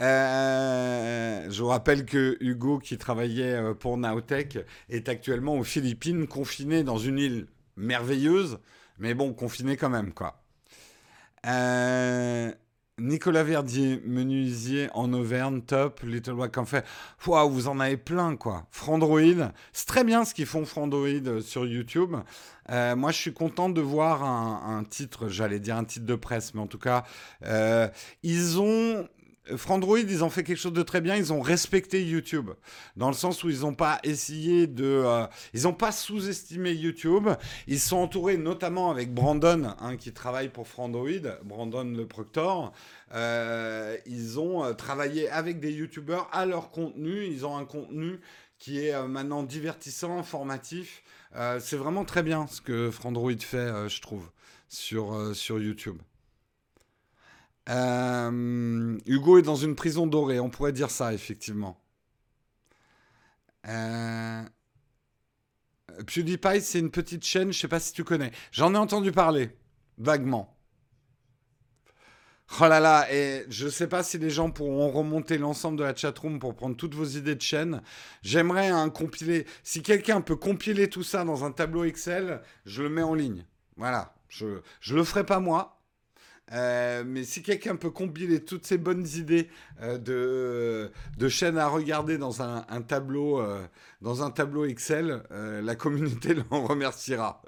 [0.00, 6.84] Euh, je vous rappelle que Hugo, qui travaillait pour Naotech, est actuellement aux Philippines, confiné
[6.84, 7.46] dans une île
[7.76, 8.58] merveilleuse,
[8.98, 10.42] mais bon, confiné quand même, quoi.
[11.46, 12.52] Euh,
[13.00, 16.00] Nicolas Verdier, menuisier en Auvergne, top.
[16.02, 16.84] Little Wack en fait.
[17.26, 18.66] Waouh, vous en avez plein, quoi.
[18.70, 22.16] Frandroid, c'est très bien ce qu'ils font Frandroid euh, sur YouTube.
[22.70, 26.52] Euh, moi, je suis content de voir un, titre, j'allais dire un titre de presse,
[26.54, 27.04] mais en tout cas,
[27.46, 27.88] euh,
[28.22, 29.08] ils ont
[29.56, 31.16] Frandroid, ils ont fait quelque chose de très bien.
[31.16, 32.50] Ils ont respecté YouTube,
[32.96, 37.28] dans le sens où ils n'ont pas essayé de, euh, ils n'ont pas sous-estimé YouTube.
[37.66, 41.10] Ils sont entourés notamment avec Brandon, hein, qui travaille pour Frandroid,
[41.44, 42.72] Brandon le Proctor.
[43.12, 47.24] Euh, ils ont euh, travaillé avec des YouTubeurs à leur contenu.
[47.24, 48.20] Ils ont un contenu
[48.58, 51.02] qui est maintenant divertissant, informatif.
[51.60, 54.28] c'est vraiment très bien ce que Frandroid fait, je trouve,
[54.68, 55.96] sur, sur YouTube.
[57.70, 61.80] Euh, Hugo est dans une prison dorée, on pourrait dire ça, effectivement.
[63.68, 64.42] Euh,
[66.06, 68.32] PewDiePie, c'est une petite chaîne, je sais pas si tu connais.
[68.52, 69.56] J'en ai entendu parler,
[69.98, 70.56] vaguement.
[72.60, 75.94] Oh là là, et je sais pas si les gens pourront remonter l'ensemble de la
[75.94, 77.80] chatroom pour prendre toutes vos idées de chaîne.
[78.22, 79.46] J'aimerais un compiler.
[79.62, 83.46] Si quelqu'un peut compiler tout ça dans un tableau Excel, je le mets en ligne.
[83.76, 84.14] Voilà.
[84.28, 85.79] Je, je le ferai pas moi,
[86.52, 89.48] euh, mais si quelqu'un peut compiler toutes ces bonnes idées
[89.82, 93.64] euh, de, chaînes à regarder dans un, tableau, euh,
[94.00, 97.42] dans un tableau Excel, la communauté l'en remerciera.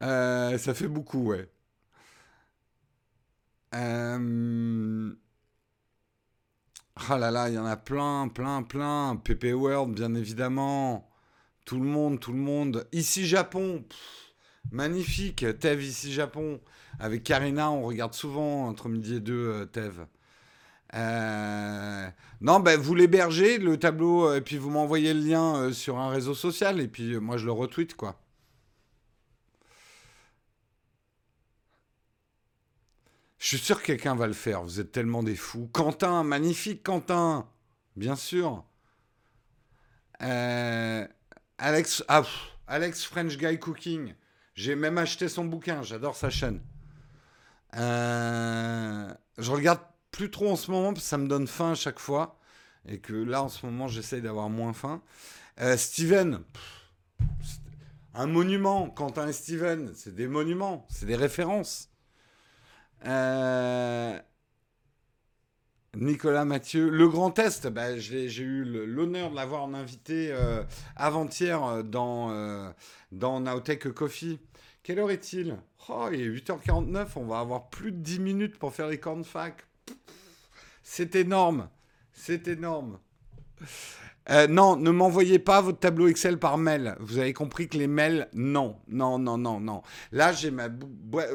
[0.00, 1.48] ça fait beaucoup, ouais.
[6.96, 9.16] Ah là là, il y en a plein, plein, plein.
[9.16, 11.10] PP World, bien évidemment.
[11.64, 12.86] Tout le monde, tout le monde.
[12.92, 13.84] Ici, Japon.
[14.70, 16.60] Magnifique, Tev ici Japon.
[16.98, 20.06] Avec Karina, on regarde souvent entre midi et deux euh, Tev.
[20.94, 22.08] Euh,
[22.40, 26.08] non, ben vous l'hébergez, le tableau, euh, et puis vous m'envoyez le lien sur un
[26.08, 28.20] réseau social, et puis moi je le retweet, quoi.
[33.38, 34.62] Je suis sûr que quelqu'un va le faire.
[34.62, 35.68] Vous êtes tellement des fous.
[35.72, 37.46] Quentin, magnifique Quentin.
[37.94, 38.64] Bien sûr.
[40.18, 42.22] Alex, ah,
[42.66, 44.14] Alex French Guy Cooking.
[44.54, 45.82] J'ai même acheté son bouquin.
[45.82, 46.60] J'adore sa chaîne.
[47.76, 49.80] Euh, je regarde
[50.10, 52.38] plus trop en ce moment parce que ça me donne faim à chaque fois.
[52.86, 55.02] Et que là, en ce moment, j'essaye d'avoir moins faim.
[55.60, 56.40] Euh, Steven.
[58.14, 58.90] un monument.
[58.90, 59.92] Quentin et Steven.
[59.94, 60.86] C'est des monuments.
[60.88, 61.90] C'est des références.
[63.06, 64.18] Euh,
[65.96, 70.62] Nicolas Mathieu, le Grand Test, bah, j'ai eu l'honneur de l'avoir en invité euh,
[70.96, 72.72] avant-hier euh, dans,
[73.12, 74.38] dans Nowtech Coffee.
[74.82, 75.56] Quelle heure est-il?
[75.88, 79.66] Oh, il est 8h49, on va avoir plus de 10 minutes pour faire les fac.
[80.82, 81.68] C'est énorme,
[82.12, 82.98] c'est énorme.
[84.48, 86.96] non, ne m'envoyez pas votre tableau Excel par mail.
[87.00, 89.82] Vous avez compris que les mails, non, non, non, non, non.
[90.12, 90.68] Là, j'ai ma,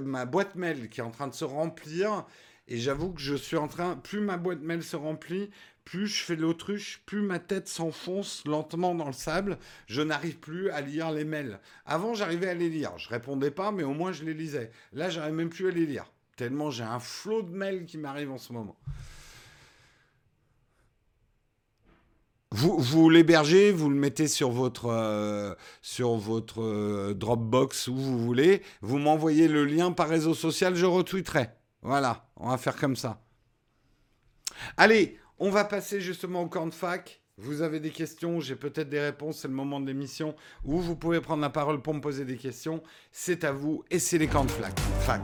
[0.03, 2.25] ma boîte mail qui est en train de se remplir.
[2.69, 5.49] Et j'avoue que je suis en train, plus ma boîte mail se remplit,
[5.85, 9.57] plus je fais l'autruche, plus ma tête s'enfonce lentement dans le sable.
[9.87, 11.59] Je n'arrive plus à lire les mails.
[11.87, 12.95] Avant, j'arrivais à les lire.
[12.97, 14.69] Je répondais pas, mais au moins je les lisais.
[14.93, 16.05] Là, j'arrive même plus à les lire.
[16.37, 18.77] Tellement j'ai un flot de mails qui m'arrive en ce moment.
[22.51, 28.19] Vous, vous l'hébergez, vous le mettez sur votre, euh, sur votre euh, Dropbox où vous
[28.19, 28.61] voulez.
[28.81, 31.49] Vous m'envoyez le lien par réseau social, je retweeterai.
[31.81, 33.21] Voilà, on va faire comme ça.
[34.77, 37.21] Allez, on va passer justement au camp fac.
[37.37, 40.97] Vous avez des questions, j'ai peut-être des réponses, c'est le moment de l'émission où vous
[40.97, 42.83] pouvez prendre la parole pour me poser des questions.
[43.13, 44.77] C'est à vous et c'est les camps de fac.
[44.99, 45.21] fac.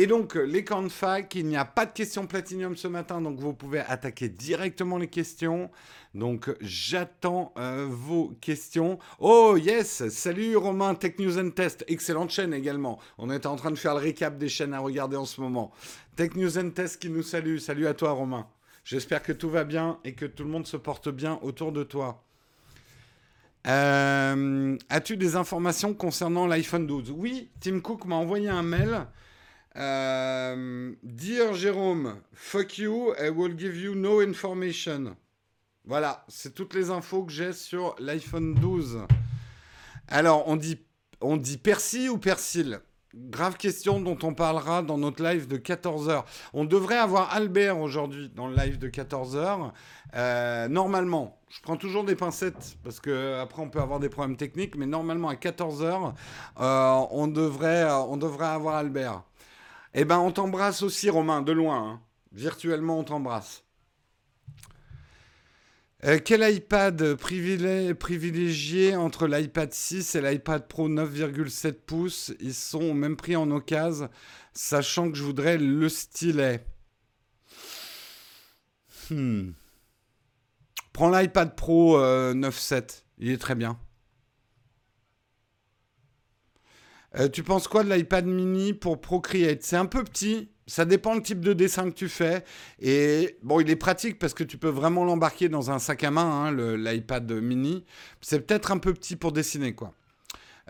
[0.00, 2.86] Et donc, euh, les camps de fac, il n'y a pas de questions platinium ce
[2.86, 5.72] matin, donc vous pouvez attaquer directement les questions.
[6.14, 9.00] Donc, j'attends euh, vos questions.
[9.18, 11.84] Oh, yes Salut Romain, Tech News and Test.
[11.88, 13.00] Excellente chaîne également.
[13.18, 15.72] On est en train de faire le récap des chaînes à regarder en ce moment.
[16.14, 17.58] Tech News and Test qui nous salue.
[17.58, 18.46] Salut à toi, Romain.
[18.84, 21.82] J'espère que tout va bien et que tout le monde se porte bien autour de
[21.82, 22.22] toi.
[23.66, 29.08] Euh, as-tu des informations concernant l'iPhone 12 Oui, Tim Cook m'a envoyé un mail
[29.78, 35.16] euh, Dear Jérôme, fuck you, I will give you no information.
[35.84, 39.06] Voilà, c'est toutes les infos que j'ai sur l'iPhone 12.
[40.08, 40.78] Alors, on dit,
[41.20, 42.80] on dit Percy ou Persil?
[43.14, 46.24] Grave question dont on parlera dans notre live de 14h.
[46.52, 49.70] On devrait avoir Albert aujourd'hui dans le live de 14h.
[50.14, 54.36] Euh, normalement, je prends toujours des pincettes parce que après on peut avoir des problèmes
[54.36, 56.12] techniques, mais normalement à 14h,
[56.60, 59.22] euh, on, devrait, on devrait avoir Albert.
[59.94, 61.90] Eh ben, on t'embrasse aussi, Romain, de loin.
[61.90, 62.00] Hein.
[62.32, 63.64] Virtuellement, on t'embrasse.
[66.04, 72.32] Euh, quel iPad privilégié entre l'iPad 6 et l'iPad Pro 9,7 pouces?
[72.38, 74.08] Ils sont au même prix en occasion,
[74.52, 76.64] sachant que je voudrais le stylet.
[79.10, 79.50] Hmm.
[80.92, 82.86] Prends l'iPad Pro 9,7, euh,
[83.18, 83.76] il est très bien.
[87.16, 89.62] Euh, tu penses quoi de l'iPad mini pour Procreate?
[89.62, 92.44] C'est un peu petit, ça dépend le type de dessin que tu fais.
[92.80, 96.10] Et bon, il est pratique parce que tu peux vraiment l'embarquer dans un sac à
[96.10, 97.84] main, hein, l'iPad mini.
[98.20, 99.94] C'est peut-être un peu petit pour dessiner, quoi.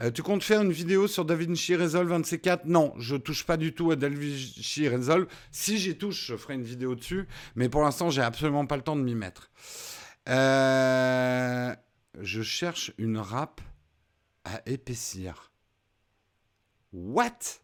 [0.00, 3.74] Euh, tu comptes faire une vidéo sur DaVinci Resolve 24 Non, je touche pas du
[3.74, 5.26] tout à DaVinci Resolve.
[5.50, 7.26] Si j'y touche, je ferai une vidéo dessus.
[7.56, 9.50] Mais pour l'instant, j'ai absolument pas le temps de m'y mettre.
[10.28, 11.74] Euh,
[12.20, 13.60] je cherche une râpe
[14.44, 15.50] à épaissir.
[16.92, 17.60] What?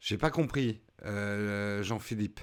[0.00, 2.40] J'ai pas compris, euh, Jean-Philippe.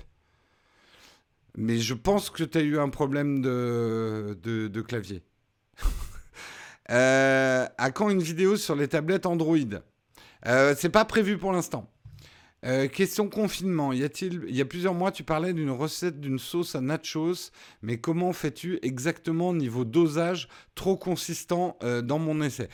[1.57, 5.23] Mais je pense que tu as eu un problème de, clavier.
[6.91, 9.59] Euh, à quand une vidéo sur les tablettes Android?
[10.47, 11.87] Euh, C'est pas prévu pour l'instant.
[12.65, 13.93] Euh, question confinement.
[13.93, 17.51] Y a-t-il, il y a plusieurs mois, tu parlais d'une recette d'une sauce à nachos,
[17.81, 22.69] mais comment fais-tu exactement niveau dosage trop consistant euh, dans mon essai?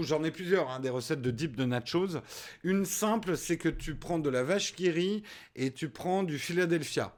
[0.00, 2.20] J'en ai plusieurs, hein, des recettes de dip de nachos.
[2.64, 5.22] Une simple, c'est que tu prends de la vache qui rit
[5.56, 7.14] et tu prends du Philadelphia.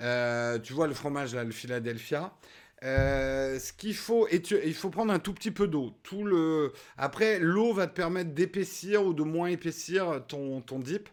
[0.00, 2.34] Euh, tu vois le fromage là, le Philadelphia.
[2.82, 5.94] Ce qu'il faut, et il faut prendre un tout petit peu d'eau.
[6.02, 11.08] Tout le, après, l'eau va te permettre d'épaissir ou de moins épaissir ton, ton dip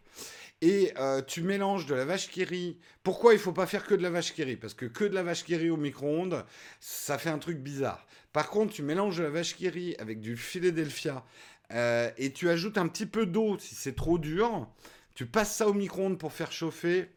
[0.61, 2.77] et euh, tu mélanges de la vache qui rit.
[3.03, 4.55] Pourquoi il faut pas faire que de la vache qui rit?
[4.55, 6.45] Parce que que de la vache qui rit au micro-ondes,
[6.79, 8.05] ça fait un truc bizarre.
[8.31, 11.25] Par contre, tu mélanges de la vache qui rit avec du Philadelphia
[11.73, 14.69] euh, et tu ajoutes un petit peu d'eau si c'est trop dur.
[15.15, 17.09] Tu passes ça au micro-ondes pour faire chauffer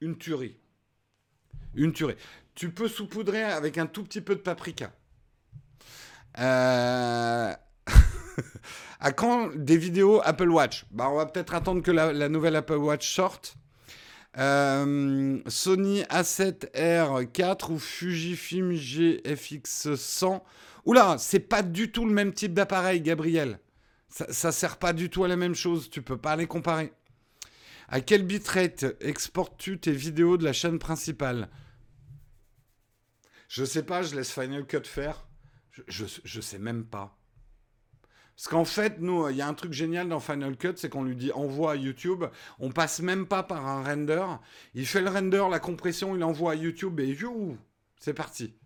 [0.00, 0.58] une tuerie.
[1.74, 2.16] Une tuerie.
[2.54, 4.92] Tu peux saupoudrer avec un tout petit peu de paprika.
[6.38, 7.52] Euh...
[9.00, 10.84] à quand des vidéos Apple Watch?
[10.90, 13.56] Bah, On va peut-être attendre que la, nouvelle Apple Watch sorte.
[14.36, 20.40] Euh, Sony A7R4 ou Fujifilm GFX100.
[20.86, 23.58] Oula, c'est pas du tout le même type d'appareil, Gabriel.
[24.08, 25.90] Ça, ça sert pas du tout à la même chose.
[25.90, 26.92] Tu peux pas les comparer.
[27.88, 31.48] À quel bitrate exportes-tu tes vidéos de la chaîne principale?
[33.54, 35.28] Je sais pas, je laisse Final Cut faire.
[35.86, 37.16] Je, sais même pas.
[38.34, 41.04] Parce qu'en fait, nous, il y a un truc génial dans Final Cut, c'est qu'on
[41.04, 42.24] lui dit envoie à YouTube.
[42.58, 44.26] On passe même pas par un render.
[44.74, 47.56] Il fait le render, la compression, il envoie à YouTube et you,
[48.00, 48.56] c'est parti.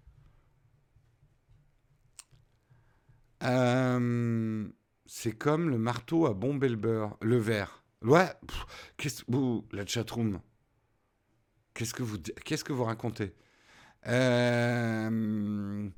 [3.43, 4.67] Euh,
[5.05, 7.85] c'est comme le marteau à bomber le beurre, le verre.
[8.01, 8.33] Ouais,
[8.97, 9.23] qu'est-ce
[9.71, 10.41] la chatroom.
[11.75, 11.93] Qu'est-ce
[12.43, 13.35] qu'est-ce que vous racontez?
[14.09, 15.89] Euh,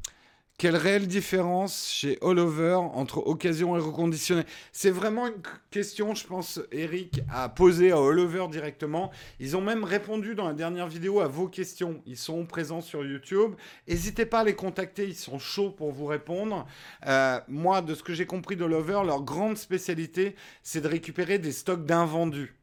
[0.61, 4.42] quelle réelle différence chez All Over entre occasion et reconditionné
[4.72, 5.40] C'est vraiment une
[5.70, 9.11] question, je pense, Eric a posé à All Over directement.
[9.38, 12.02] Ils ont même répondu dans la dernière vidéo à vos questions.
[12.04, 13.54] Ils sont présents sur YouTube.
[13.88, 16.66] N'hésitez pas à les contacter, ils sont chauds pour vous répondre.
[17.06, 21.38] Euh, moi, de ce que j'ai compris de Over, leur grande spécialité, c'est de récupérer
[21.38, 22.54] des stocks d'invendus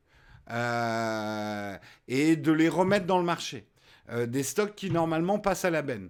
[0.51, 1.75] euh,
[2.07, 3.65] et de les remettre dans le marché.
[4.09, 6.09] Euh, des stocks qui normalement passent à la benne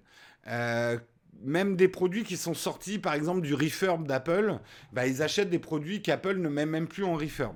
[1.41, 4.59] même des produits qui sont sortis, par exemple, du refurb d'Apple,
[4.93, 7.55] bah, ils achètent des produits qu'Apple ne met même plus en refurb.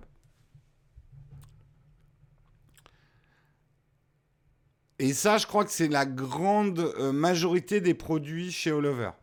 [4.99, 9.13] Et ça, je crois que c'est la grande euh, majorité des produits chez All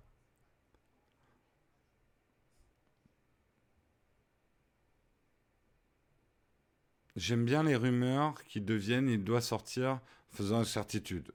[7.15, 10.01] J'aime bien les rumeurs qui deviennent il doit sortir
[10.33, 11.33] faisant certitude.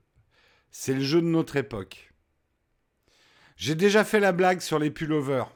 [0.72, 2.14] C'est le jeu de notre époque.
[3.56, 5.52] J'ai déjà fait la blague sur les pullovers.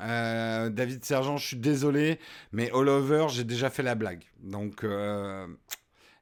[0.00, 2.18] Euh, David Sergent, je suis désolé,
[2.52, 4.24] mais all over, j'ai déjà fait la blague.
[4.40, 5.46] Donc, euh,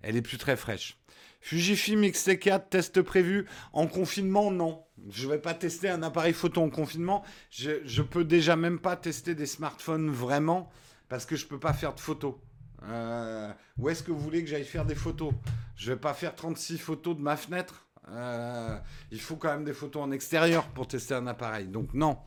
[0.03, 0.99] elle est plus très fraîche.
[1.41, 3.47] Fujifilm X-T4, test prévu.
[3.73, 4.85] En confinement, non.
[5.11, 7.25] Je ne vais pas tester un appareil photo en confinement.
[7.51, 10.71] Je, peux déjà même pas tester des smartphones vraiment
[11.09, 12.37] parce que je ne peux pas faire de photos.
[12.85, 15.33] Euh, où est-ce que vous voulez que j'aille faire des photos?
[15.77, 17.87] Je vais pas faire 36 photos de ma fenêtre.
[18.09, 18.79] Euh,
[19.11, 21.69] il faut quand même des photos en extérieur pour tester un appareil.
[21.69, 22.19] Donc non.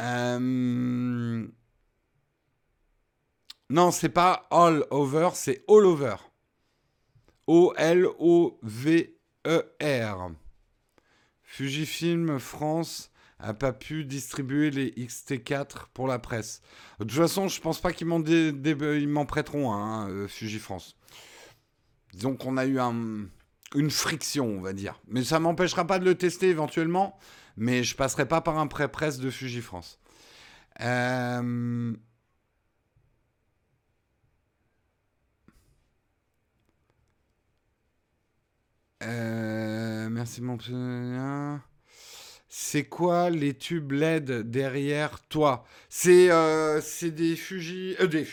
[0.00, 1.46] Euh...
[3.70, 6.16] Non, c'est pas all over, c'est all over.
[7.46, 8.60] O-L-O-V-E-R.
[11.42, 16.60] Fujifilm France a pas pu distribuer les XT4 pour la presse.
[16.98, 20.96] De toute façon, je pense pas qu'ils m'en prêteront un, hein, euh, Fujifrance.
[22.12, 22.78] Disons qu'on a eu
[23.74, 25.00] une friction, on va dire.
[25.06, 27.18] Mais ça m'empêchera pas de le tester éventuellement,
[27.56, 30.00] mais je passerai pas par un pré-presse de Fujifrance.
[30.80, 31.94] Euh...
[39.04, 40.58] Euh, merci mon
[42.48, 45.64] C'est quoi les tubes LED derrière toi?
[45.88, 48.26] C'est euh, des Fuji, euh, des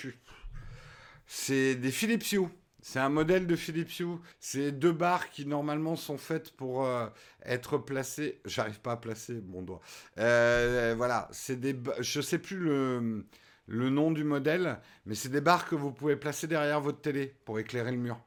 [1.27, 2.47] C'est des Philips Hue.
[2.81, 4.17] C'est un modèle de Philips Hue.
[4.39, 7.07] C'est deux barres qui normalement sont faites pour euh,
[7.45, 8.39] être placées.
[8.45, 9.81] J'arrive pas à placer mon doigt.
[10.15, 11.75] Voilà, c'est des.
[11.99, 13.25] Je sais plus le,
[13.67, 17.35] le nom du modèle, mais c'est des barres que vous pouvez placer derrière votre télé
[17.45, 18.19] pour éclairer le mur.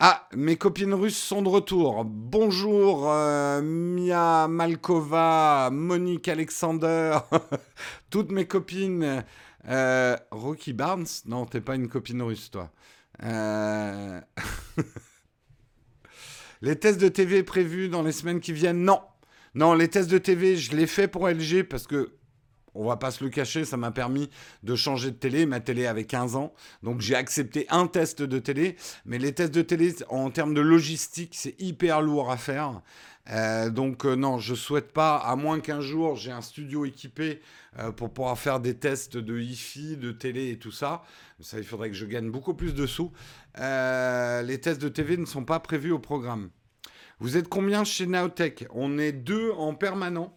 [0.00, 2.04] Ah, mes copines russes sont de retour.
[2.04, 7.18] Bonjour euh, Mia Malkova, Monique Alexander,
[8.10, 9.24] toutes mes copines
[9.66, 11.08] euh, Rocky Barnes?
[11.26, 12.70] Non, t'es pas une copine russe, toi.
[13.24, 14.20] Euh,
[16.62, 18.84] les tests de TV prévus dans les semaines qui viennent?
[18.84, 19.00] Non.
[19.56, 22.12] Non, les tests de TV, je les fais pour LG parce que,
[22.78, 24.30] on va pas se le cacher, ça m'a permis
[24.62, 25.46] de changer de télé.
[25.46, 26.54] Ma télé avait 15 ans.
[26.82, 28.76] Donc j'ai accepté un test de télé.
[29.04, 32.82] Mais les tests de télé, en termes de logistique, c'est hyper lourd à faire.
[33.30, 37.42] Euh, donc non, je souhaite pas, à moins qu'un jour j'ai un studio équipé
[37.78, 41.02] euh, pour pouvoir faire des tests de hi de télé et tout ça.
[41.40, 43.12] Ça, il faudrait que je gagne beaucoup plus de sous.
[43.58, 46.50] Euh, les tests de TV ne sont pas prévus au programme.
[47.20, 50.34] Vous êtes combien chez Naotech On est deux en permanent.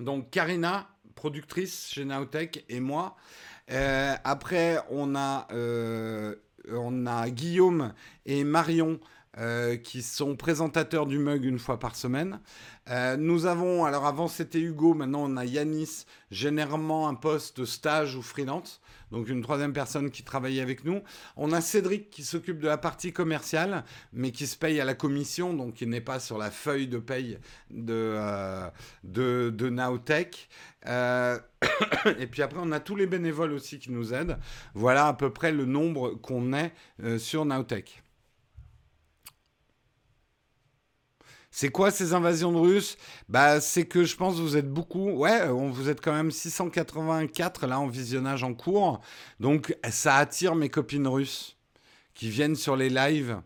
[0.00, 0.88] Donc Karina,
[1.18, 3.16] productrice chez Naotech, et moi.
[3.70, 5.46] Euh, après, on a,
[6.70, 7.92] on a Guillaume
[8.24, 9.00] et Marion
[9.38, 12.40] euh, qui sont présentateurs du mug une fois par semaine.
[12.90, 18.16] Euh, nous avons, alors avant c'était Hugo, maintenant on a Yanis, généralement un poste stage
[18.16, 18.80] ou freelance,
[19.12, 21.02] donc une troisième personne qui travaille avec nous.
[21.36, 24.94] On a Cédric qui s'occupe de la partie commerciale, mais qui se paye à la
[24.94, 27.38] commission, donc qui n'est pas sur la feuille de paye
[27.70, 28.68] de, euh,
[29.04, 30.48] de, de Nowtech.
[30.84, 34.38] et puis après, on a tous les bénévoles aussi qui nous aident.
[34.74, 36.72] Voilà à peu près le nombre qu'on est
[37.18, 38.02] sur Nowtech.
[41.60, 42.96] C'est quoi ces invasions de Russes?
[43.28, 45.10] Bah, c'est que je pense que vous êtes beaucoup.
[45.10, 49.00] Ouais, on, vous êtes quand même 684 là en visionnage en cours.
[49.40, 51.56] Donc, ça attire mes copines russes
[52.14, 53.40] qui viennent sur les lives,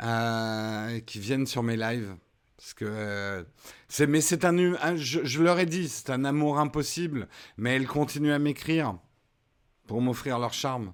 [0.00, 2.14] euh, qui viennent sur mes lives.
[2.56, 3.42] Parce que euh,
[3.88, 7.26] c'est, mais c'est un, je, je, leur ai dit, c'est un amour impossible.
[7.56, 8.96] Mais elles continuent à m'écrire
[9.88, 10.92] pour m'offrir leur charme.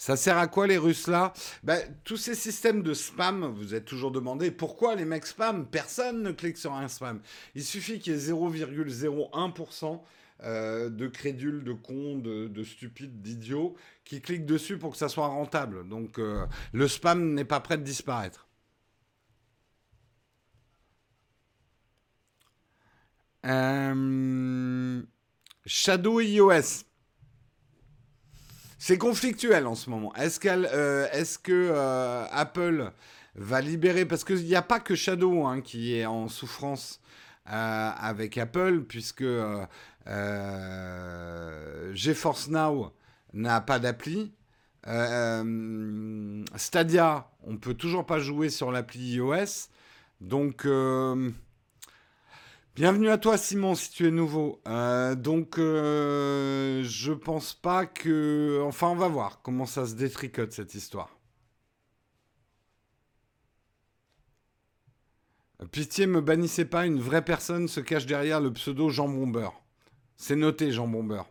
[0.00, 1.34] Ça sert à quoi les Russes là?
[1.62, 5.66] Ben, Tous ces systèmes de spam, vous êtes toujours demandé pourquoi les mecs spam?
[5.66, 7.20] Personne ne clique sur un spam.
[7.54, 10.00] Il suffit qu'il y ait 0,01%
[10.42, 13.76] euh, de crédules, de cons, de, stupides, d'idiots
[14.06, 15.86] qui cliquent dessus pour que ça soit rentable.
[15.86, 18.48] Donc euh, le spam n'est pas prêt de disparaître.
[23.44, 25.02] Euh,
[25.66, 26.89] Shadow iOS.
[28.82, 30.14] C'est conflictuel en ce moment.
[30.14, 31.06] Est-ce euh,
[31.42, 32.90] que euh, Apple
[33.34, 37.02] va libérer Parce qu'il n'y a pas que Shadow hein, qui est en souffrance
[37.52, 39.26] euh, avec Apple, puisque
[41.92, 42.94] GeForce Now
[43.34, 44.32] n'a pas d'appli.
[46.56, 49.68] Stadia, on peut toujours pas jouer sur l'appli iOS.
[50.22, 50.66] Donc
[52.76, 54.62] Bienvenue à toi Simon si tu es nouveau.
[54.68, 58.62] Euh, donc euh, je pense pas que...
[58.64, 61.18] Enfin on va voir comment ça se détricote cette histoire.
[65.72, 69.50] Pitié, me bannissez pas, une vraie personne se cache derrière le pseudo Jean Bomber.
[70.16, 71.22] C'est noté Jean Bomber.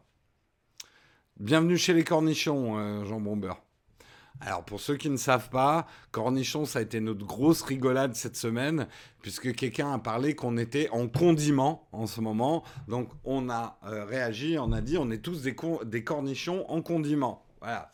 [1.40, 3.54] Bienvenue chez les cornichons, euh, Jean Bomber.
[4.42, 8.38] Alors pour ceux qui ne savent pas, Cornichon, ça a été notre grosse rigolade cette
[8.38, 8.88] semaine,
[9.22, 12.64] puisque quelqu'un a parlé qu'on était en condiment en ce moment.
[12.88, 15.56] Donc on a euh, réagi, on a dit on est tous des,
[16.04, 17.46] cornichons en condiment.
[17.60, 17.92] Voilà,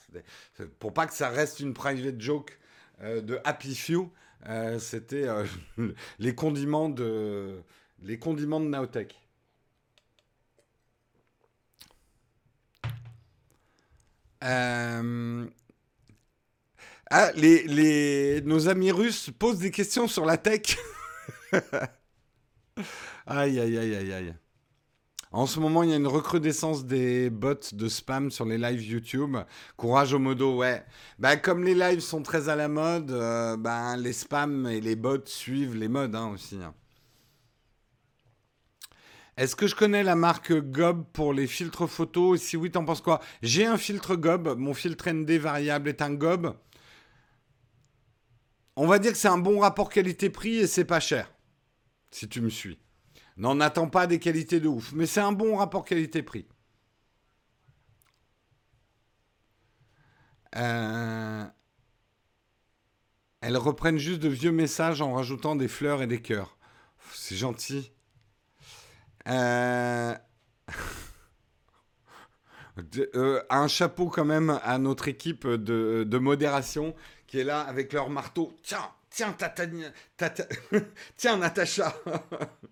[0.77, 2.59] pour pas que ça reste une private joke
[3.01, 4.11] euh, de Happy Few,
[4.47, 5.27] euh, c'était
[6.19, 7.63] les condiments de
[8.03, 9.19] les condiments de Naotech.
[17.17, 20.77] Ah, les, nos amis russes posent des questions sur la tech.
[23.25, 24.35] aïe, aïe, aïe, aïe, aïe.
[25.31, 28.83] En ce moment, il y a une recrudescence des bots de spam sur les lives
[28.83, 29.37] YouTube.
[29.77, 30.83] Courage au modo, ouais.
[31.17, 34.97] Bah, comme les lives sont très à la mode, euh, bah, les spams et les
[34.97, 36.57] bots suivent les modes hein, aussi.
[36.61, 36.73] Hein.
[39.37, 42.41] Est-ce que je connais la marque Gob pour les filtres photos?
[42.41, 43.21] Si oui, t'en penses quoi?
[43.41, 44.57] J'ai un filtre Gob.
[44.57, 46.57] Mon filtre ND variable est un Gob.
[48.75, 51.31] On va dire que c'est un bon rapport qualité-prix et c'est pas cher.
[52.11, 52.79] Si tu me suis.
[53.37, 56.47] N'en attends pas des qualités de ouf, mais c'est un bon rapport qualité-prix.
[60.55, 61.43] Euh,
[63.41, 66.57] elles reprennent juste de vieux messages en rajoutant des fleurs et des cœurs.
[67.13, 67.91] C'est gentil.
[69.27, 70.15] Euh,
[73.15, 76.95] euh, un chapeau quand même à notre équipe de modération
[77.27, 78.55] qui est là avec leur marteau.
[78.63, 79.65] Tiens, tiens, tata,
[81.17, 81.95] tiens, Natacha.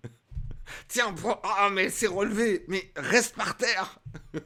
[0.88, 3.98] tiens, ah, mais c'est relevé, mais reste par terre.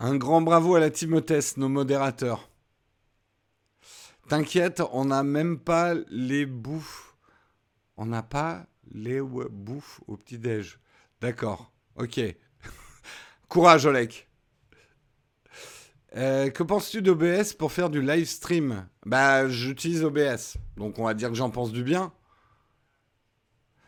[0.00, 2.50] Un grand bravo à la Timothée, nos modérateurs.
[4.28, 7.14] T'inquiète, on n'a même pas les bouffes.
[7.96, 10.78] On n'a pas les bouffes au petit-déj.
[11.20, 12.20] D'accord, ok.
[13.48, 14.28] Courage, Olek.
[16.16, 18.86] Euh, que penses-tu d'OBS pour faire du live stream?
[19.04, 22.12] Bah, j'utilise OBS, donc on va dire que j'en pense du bien.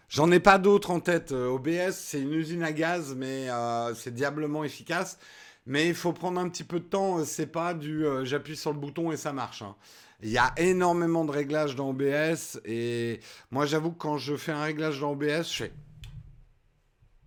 [0.09, 1.33] J'en ai pas d'autres en tête.
[1.33, 5.19] Euh, OBS, c'est une usine à gaz, mais euh, c'est diablement efficace.
[5.67, 7.25] Mais il faut prendre un petit peu de temps.
[7.25, 9.63] C'est pas du j'appuie sur le bouton et ça marche.
[9.63, 9.75] Hein.
[10.23, 12.61] Il y a énormément de réglages dans OBS.
[12.65, 13.21] Et
[13.51, 15.73] moi, j'avoue que quand je fais un réglage dans OBS, je fais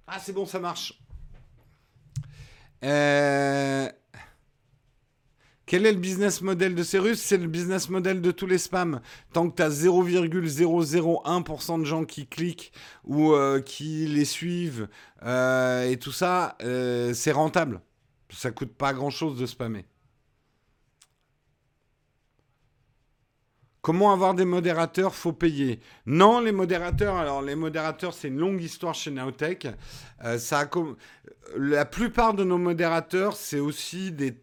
[0.08, 1.02] Ah, c'est bon, ça marche.
[2.86, 3.90] Euh.
[5.70, 7.22] Quel est le business model de ces Russes?
[7.22, 9.02] C'est le business model de tous les spams.
[9.34, 12.72] Tant que tu as 0,001% de gens qui cliquent
[13.04, 14.88] ou euh, qui les suivent
[15.22, 17.82] euh, et tout ça, euh, c'est rentable.
[18.32, 19.86] Ça coûte pas grand-chose de spammer.
[23.82, 25.16] Comment avoir des modérateurs?
[25.16, 25.80] Faut payer.
[26.06, 29.68] Non, les modérateurs, alors les modérateurs, c'est une longue histoire chez Naotech.
[30.26, 30.38] Euh,
[31.56, 34.36] La plupart de nos modérateurs, c'est aussi des,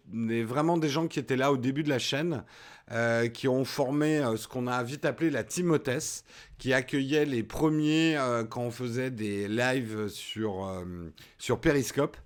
[0.42, 2.44] vraiment des gens qui étaient là au début de la chaîne,
[2.92, 6.24] euh, qui ont formé euh, ce qu'on a vite appelé la Hotess,
[6.56, 8.18] qui accueillait les premiers
[8.48, 10.82] quand on faisait des lives sur,
[11.36, 12.16] sur Periscope.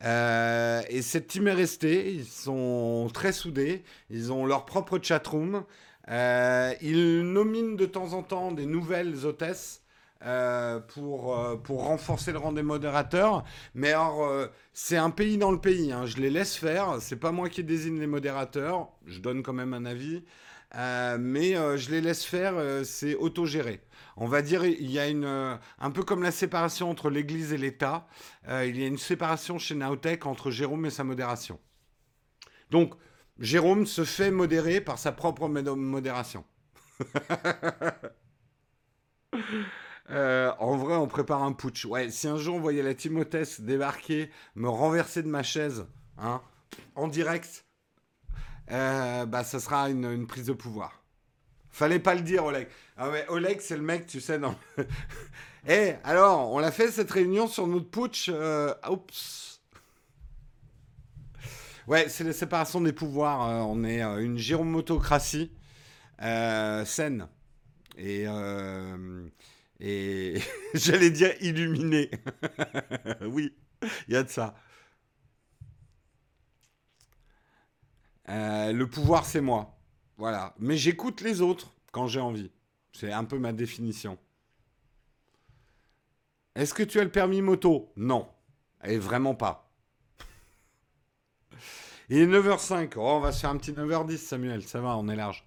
[0.00, 5.64] et cette team est restée, ils sont très soudés, ils ont leur propre chatroom.
[6.08, 9.82] Euh, il nomine de temps en temps des nouvelles hôtesses
[10.24, 13.44] euh, pour, euh, pour renforcer le rang des modérateurs.
[13.74, 15.92] Mais alors, c'est un pays dans le pays.
[15.92, 16.06] Hein.
[16.06, 17.00] Je les laisse faire.
[17.00, 18.88] C'est pas moi qui désigne les modérateurs.
[19.06, 20.22] Je donne quand même un avis.
[20.74, 22.54] mais je les laisse faire.
[22.84, 23.80] c'est autogéré.
[24.18, 25.26] On va dire, il y a une.
[25.26, 28.06] un peu comme la séparation entre l'Église et l'État.
[28.48, 31.58] il y a une séparation chez Naotech entre Jérôme et sa modération.
[32.70, 32.94] Donc,
[33.38, 36.44] Jérôme se fait modérer par sa propre modération.
[40.10, 41.84] Euh, en vrai, on prépare un putsch.
[41.84, 45.84] Ouais, si un jour on voyait la Timothée débarquer, me renverser de ma chaise,
[46.16, 46.40] hein,
[46.94, 47.64] en direct,
[48.70, 51.02] euh, bah ça sera une, prise de pouvoir.
[51.70, 52.68] Fallait pas le dire, Oleg.
[52.96, 54.56] Ah ouais, Oleg, c'est le mec, tu sais, non.
[55.68, 58.30] Eh, alors, on l'a fait cette réunion sur notre putsch.
[58.32, 59.55] Euh, oups.
[61.86, 63.48] Ouais, c'est la séparation des pouvoirs.
[63.48, 65.52] Euh, on est euh, une gyromotocratie
[66.22, 67.28] euh, saine.
[67.96, 68.26] Et,
[69.80, 70.40] et
[70.74, 72.10] j'allais dire illuminée.
[73.22, 73.54] oui,
[74.08, 74.54] il y a de ça.
[78.28, 79.78] le pouvoir, c'est moi.
[80.18, 80.54] Voilà.
[80.58, 82.50] Mais j'écoute les autres quand j'ai envie.
[82.92, 84.18] C'est un peu ma définition.
[86.56, 87.92] Est-ce que tu as le permis moto?
[87.96, 88.28] Non.
[88.84, 89.65] Et vraiment pas.
[92.08, 92.98] Il est 9h05.
[92.98, 94.62] on va se faire un petit 9h10, Samuel.
[94.62, 95.46] Ça va, on est large.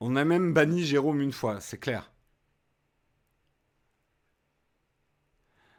[0.00, 2.10] On a même banni Jérôme une fois, c'est clair.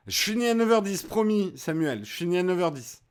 [0.07, 2.03] Je finis à 9h10, promis, Samuel.
[2.03, 3.01] Je finis à 9h10.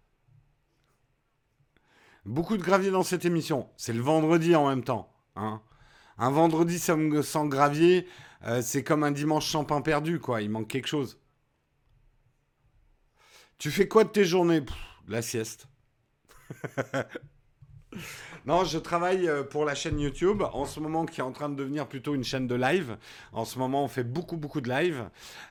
[2.24, 3.70] Beaucoup de gravier dans cette émission.
[3.76, 5.12] C'est le vendredi en même temps.
[5.36, 5.62] Hein.
[6.18, 8.06] Un vendredi sans gravier,
[8.44, 10.42] euh, c'est comme un dimanche sans pain perdu, quoi.
[10.42, 11.18] Il manque quelque chose.
[13.56, 14.62] Tu fais quoi de tes journées?
[15.08, 15.68] La sieste.
[18.46, 21.48] non, je travaille euh, pour la chaîne YouTube en ce moment qui est en train
[21.48, 22.96] de devenir plutôt une chaîne de live.
[23.32, 25.08] En ce moment, on fait beaucoup, beaucoup de live.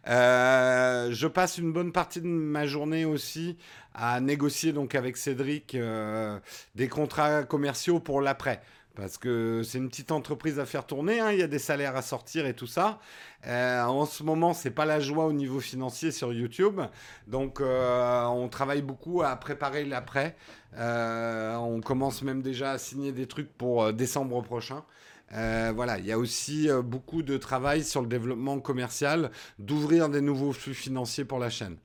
[0.07, 3.57] Euh, je passe une bonne partie de ma journée aussi
[3.93, 6.39] à négocier donc avec Cédric euh,
[6.75, 8.61] des contrats commerciaux pour l'après
[8.97, 11.31] parce que c'est une petite entreprise à faire tourner, hein.
[11.31, 12.99] il y a des salaires à sortir et tout ça.
[13.45, 16.81] Euh, en ce moment, c'est pas la joie au niveau financier sur YouTube,
[17.27, 20.35] donc euh, on travaille beaucoup à préparer l'après.
[20.77, 24.83] Euh, on commence même déjà à signer des trucs pour décembre prochain.
[25.29, 29.29] voilà, il y a aussi beaucoup de travail sur le développement commercial,
[29.59, 31.77] d'ouvrir des nouveaux flux financiers pour la chaîne.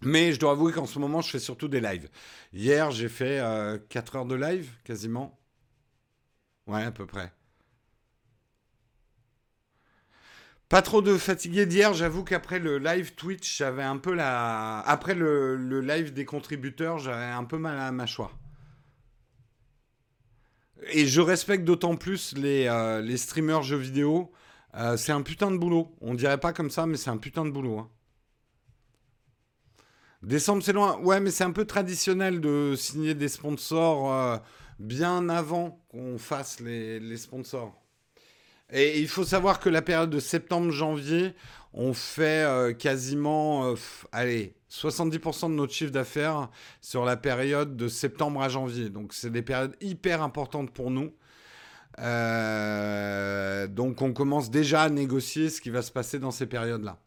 [0.00, 2.08] Mais je dois avouer qu'en ce moment, je fais surtout des lives.
[2.54, 3.40] Hier, j'ai fait
[3.90, 5.38] 4 heures de live, quasiment.
[6.66, 7.32] Ouais, à peu près.
[10.72, 14.78] Pas trop de fatigué d'hier, j'avoue qu'après le live Twitch, j'avais un peu la.
[14.80, 18.38] Après le, live des contributeurs, j'avais un peu mal à la mâchoire.
[20.92, 24.32] Et je respecte d'autant plus les, euh, streamers jeux vidéo.
[24.74, 25.94] Euh, c'est un putain de boulot.
[26.00, 27.78] On dirait pas comme ça, mais c'est un putain de boulot.
[27.78, 27.90] Hein.
[30.22, 30.98] Décembre, c'est loin.
[31.00, 34.10] Ouais, mais c'est un peu traditionnel de signer des sponsors.
[34.10, 34.38] Euh,
[34.78, 37.80] bien avant qu'on fasse les, sponsors.
[38.70, 41.34] Et il faut savoir que la période de septembre-janvier,
[41.74, 43.74] on fait euh, quasiment, euh,
[44.12, 46.48] allez, 70% de notre chiffre d'affaires
[46.80, 48.88] sur la période de septembre à janvier.
[48.88, 51.12] Donc c'est des périodes hyper importantes pour nous.
[51.98, 56.98] Euh, donc on commence déjà à négocier ce qui va se passer dans ces périodes-là.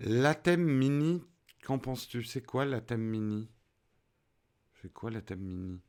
[0.00, 1.22] La thème mini
[1.70, 2.24] Qu'en penses-tu?
[2.24, 3.48] C'est quoi la thème mini
[4.82, 5.80] C'est quoi la thème mini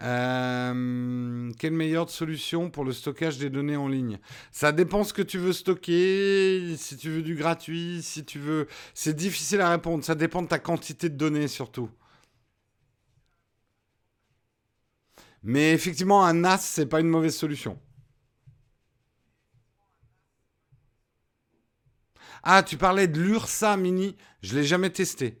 [0.00, 4.18] euh, quelle meilleure solution pour le stockage des données en ligne?
[4.50, 8.66] Ça dépend ce que tu veux stocker, si tu veux du gratuit, si tu veux...
[8.94, 11.90] C'est difficile à répondre, ça dépend de ta quantité de données surtout.
[15.42, 17.78] Mais effectivement, un NAS, c'est pas une mauvaise solution.
[22.42, 24.16] Ah, tu parlais de l'Ursa Mini.
[24.42, 25.38] Je l'ai jamais testé.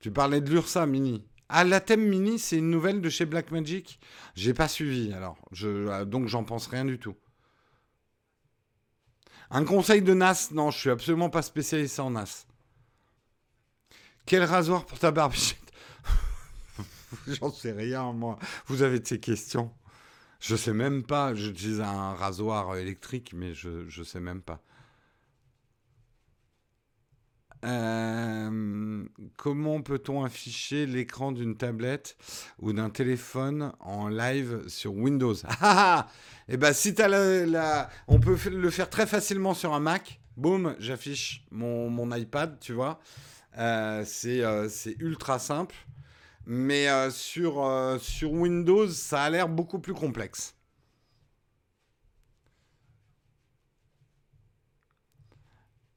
[0.00, 1.26] Tu parlais de l'Ursa Mini.
[1.48, 3.98] Ah, la thème Mini, c'est une nouvelle de chez Blackmagic
[4.34, 5.36] J'ai pas suivi, alors.
[5.52, 7.16] Je, euh, donc, j'en pense rien du tout.
[9.50, 10.50] Un conseil de NAS?
[10.52, 12.46] Non, je suis absolument pas spécialisé en NAS.
[14.26, 15.58] Quel rasoir pour ta barbichette?
[17.26, 18.38] J'en sais rien, moi.
[18.66, 19.72] Vous avez de ces questions?
[20.38, 21.34] Je sais même pas.
[21.34, 23.68] J'utilise un rasoir électrique, mais je
[23.98, 24.62] ne sais même pas.
[27.64, 29.04] Euh,
[29.36, 32.16] comment peut-on afficher l'écran d'une tablette
[32.58, 36.10] ou d'un téléphone en live sur Windows Ah, ah, ah
[36.48, 40.20] Eh ben, si tu as la, On peut le faire très facilement sur un Mac.
[40.36, 42.98] Boum, j'affiche mon, mon, iPad, tu vois.
[43.58, 45.74] Euh, euh, c'est ultra simple.
[46.46, 50.54] Mais sur, sur Windows, ça a l'air beaucoup plus complexe.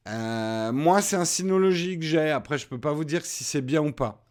[0.07, 2.29] Euh, moi, c'est un synologie que j'ai.
[2.29, 4.23] Après, je peux pas vous dire si c'est bien ou pas.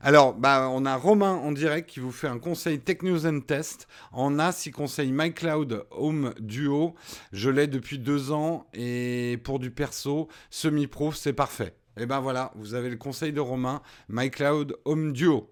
[0.00, 3.86] Alors, bah, on a Romain en direct qui vous fait un conseil Tech News Test.
[4.12, 6.94] En as, il conseille MyCloud Home Duo.
[7.32, 11.74] Je l'ai depuis deux ans et pour du perso, semi-pro, c'est parfait.
[11.98, 15.50] Et ben voilà, vous avez le conseil de Romain, MyCloud Home Duo.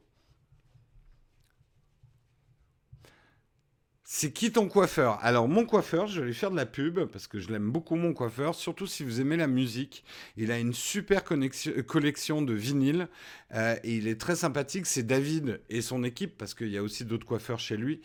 [4.11, 5.19] C'est qui ton coiffeur?
[5.21, 7.95] Alors mon coiffeur, je vais lui faire de la pub parce que je l'aime beaucoup
[7.95, 10.03] mon coiffeur, surtout si vous aimez la musique.
[10.39, 13.09] Il a une super euh, collection de vinyles
[13.53, 14.87] euh, et il est très sympathique.
[14.87, 18.01] C'est David et son équipe parce qu'il y a aussi d'autres coiffeurs chez lui.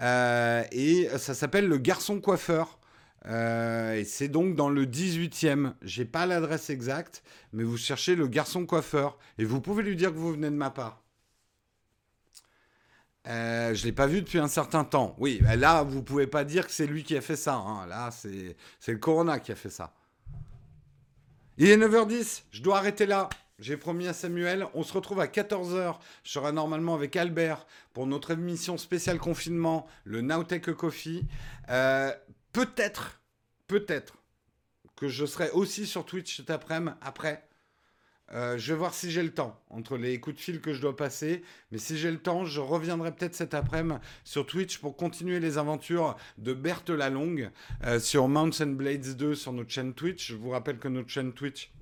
[0.00, 2.78] Euh, et ça s'appelle le garçon coiffeur.
[3.26, 5.72] et c'est donc dans le 18e.
[5.82, 10.12] J'ai pas l'adresse exacte, mais vous cherchez le garçon coiffeur et vous pouvez lui dire
[10.12, 11.02] que vous venez de ma part.
[13.28, 15.14] Euh, je ne l'ai pas vu depuis un certain temps.
[15.18, 17.54] Oui, bah là, vous pouvez pas dire que c'est lui qui a fait ça.
[17.54, 17.86] Hein.
[17.86, 18.56] Là, c'est
[18.86, 19.92] le Corona qui a fait ça.
[21.58, 23.28] Il est 9h10, je dois arrêter là.
[23.58, 25.96] J'ai promis à Samuel, on se retrouve à 14h.
[26.22, 31.26] Je serai normalement avec Albert pour notre émission spéciale confinement, le Nowtech Coffee.
[31.68, 32.12] Euh,
[32.52, 33.20] peut-être,
[33.66, 34.14] peut-être
[34.94, 37.47] que je serai aussi sur Twitch cet après-midi, après,
[38.32, 40.80] euh, je vais voir si j'ai le temps, entre les coups de fil que je
[40.80, 41.42] dois passer.
[41.72, 45.56] Mais si j'ai le temps, je reviendrai peut-être cet après-midi sur Twitch pour continuer les
[45.56, 47.50] aventures de Berthe Lalongue
[47.84, 50.28] euh, sur Mountain Blades 2 sur notre chaîne Twitch.
[50.28, 51.72] Je vous rappelle que notre chaîne Twitch,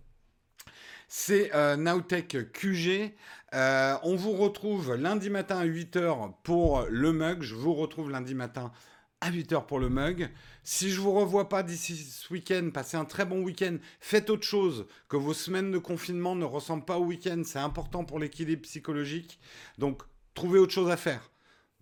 [1.09, 3.12] c'est euh, Nowtech QG.
[3.52, 7.43] on vous retrouve lundi matin à 8h pour le mug.
[7.43, 8.73] Je vous retrouve lundi matin
[9.20, 10.30] à 8h pour le mug.
[10.62, 13.78] Si je vous revois pas d'ici ce week-end, passez un très bon week-end.
[14.01, 17.43] Faites autre chose, que vos semaines de confinement ne ressemblent pas au week-end.
[17.44, 19.38] C'est important pour l'équilibre psychologique.
[19.78, 20.02] Donc,
[20.34, 21.30] trouvez autre chose à faire.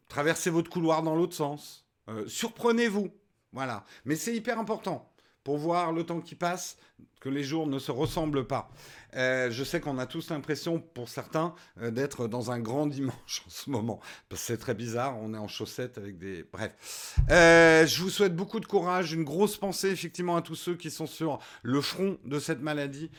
[0.09, 1.87] Traversez votre couloir dans l'autre sens.
[2.09, 3.11] Euh, surprenez-vous.
[3.53, 3.85] Voilà.
[4.05, 5.11] Mais c'est hyper important
[5.45, 6.79] pour voir le temps qui passe,
[7.21, 8.71] que les jours ne se ressemblent pas.
[9.17, 13.43] Euh, je sais qu'on a tous l'impression, pour certains, euh, d'être dans un grand dimanche
[13.47, 14.01] en ce moment.
[14.35, 16.45] C'est très bizarre, on est en chaussettes avec des...
[16.53, 17.17] Bref.
[17.31, 20.91] Euh, je vous souhaite beaucoup de courage, une grosse pensée effectivement à tous ceux qui
[20.91, 23.11] sont sur le front de cette maladie,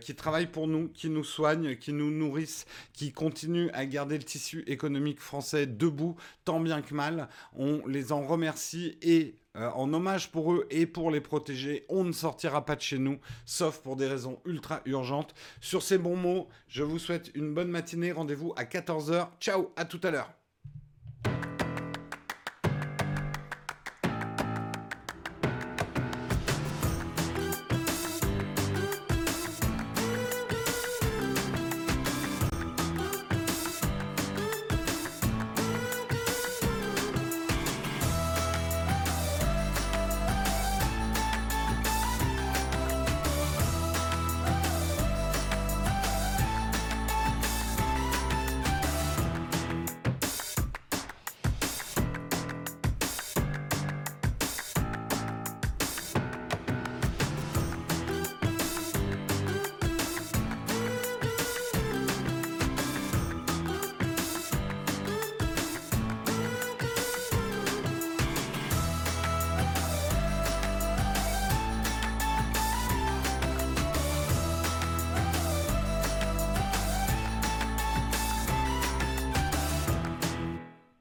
[0.00, 4.24] qui travaillent pour nous, qui nous soignent, qui nous nourrissent, qui continuent à garder le
[4.24, 7.28] tissu économique français debout, tant bien que mal.
[7.54, 12.12] On les en remercie et en hommage pour eux et pour les protéger, on ne
[12.12, 15.34] sortira pas de chez nous, sauf pour des raisons ultra urgentes.
[15.60, 18.12] Sur ces bons mots, je vous souhaite une bonne matinée.
[18.12, 19.28] Rendez-vous à 14h.
[19.40, 20.30] Ciao, à tout à l'heure.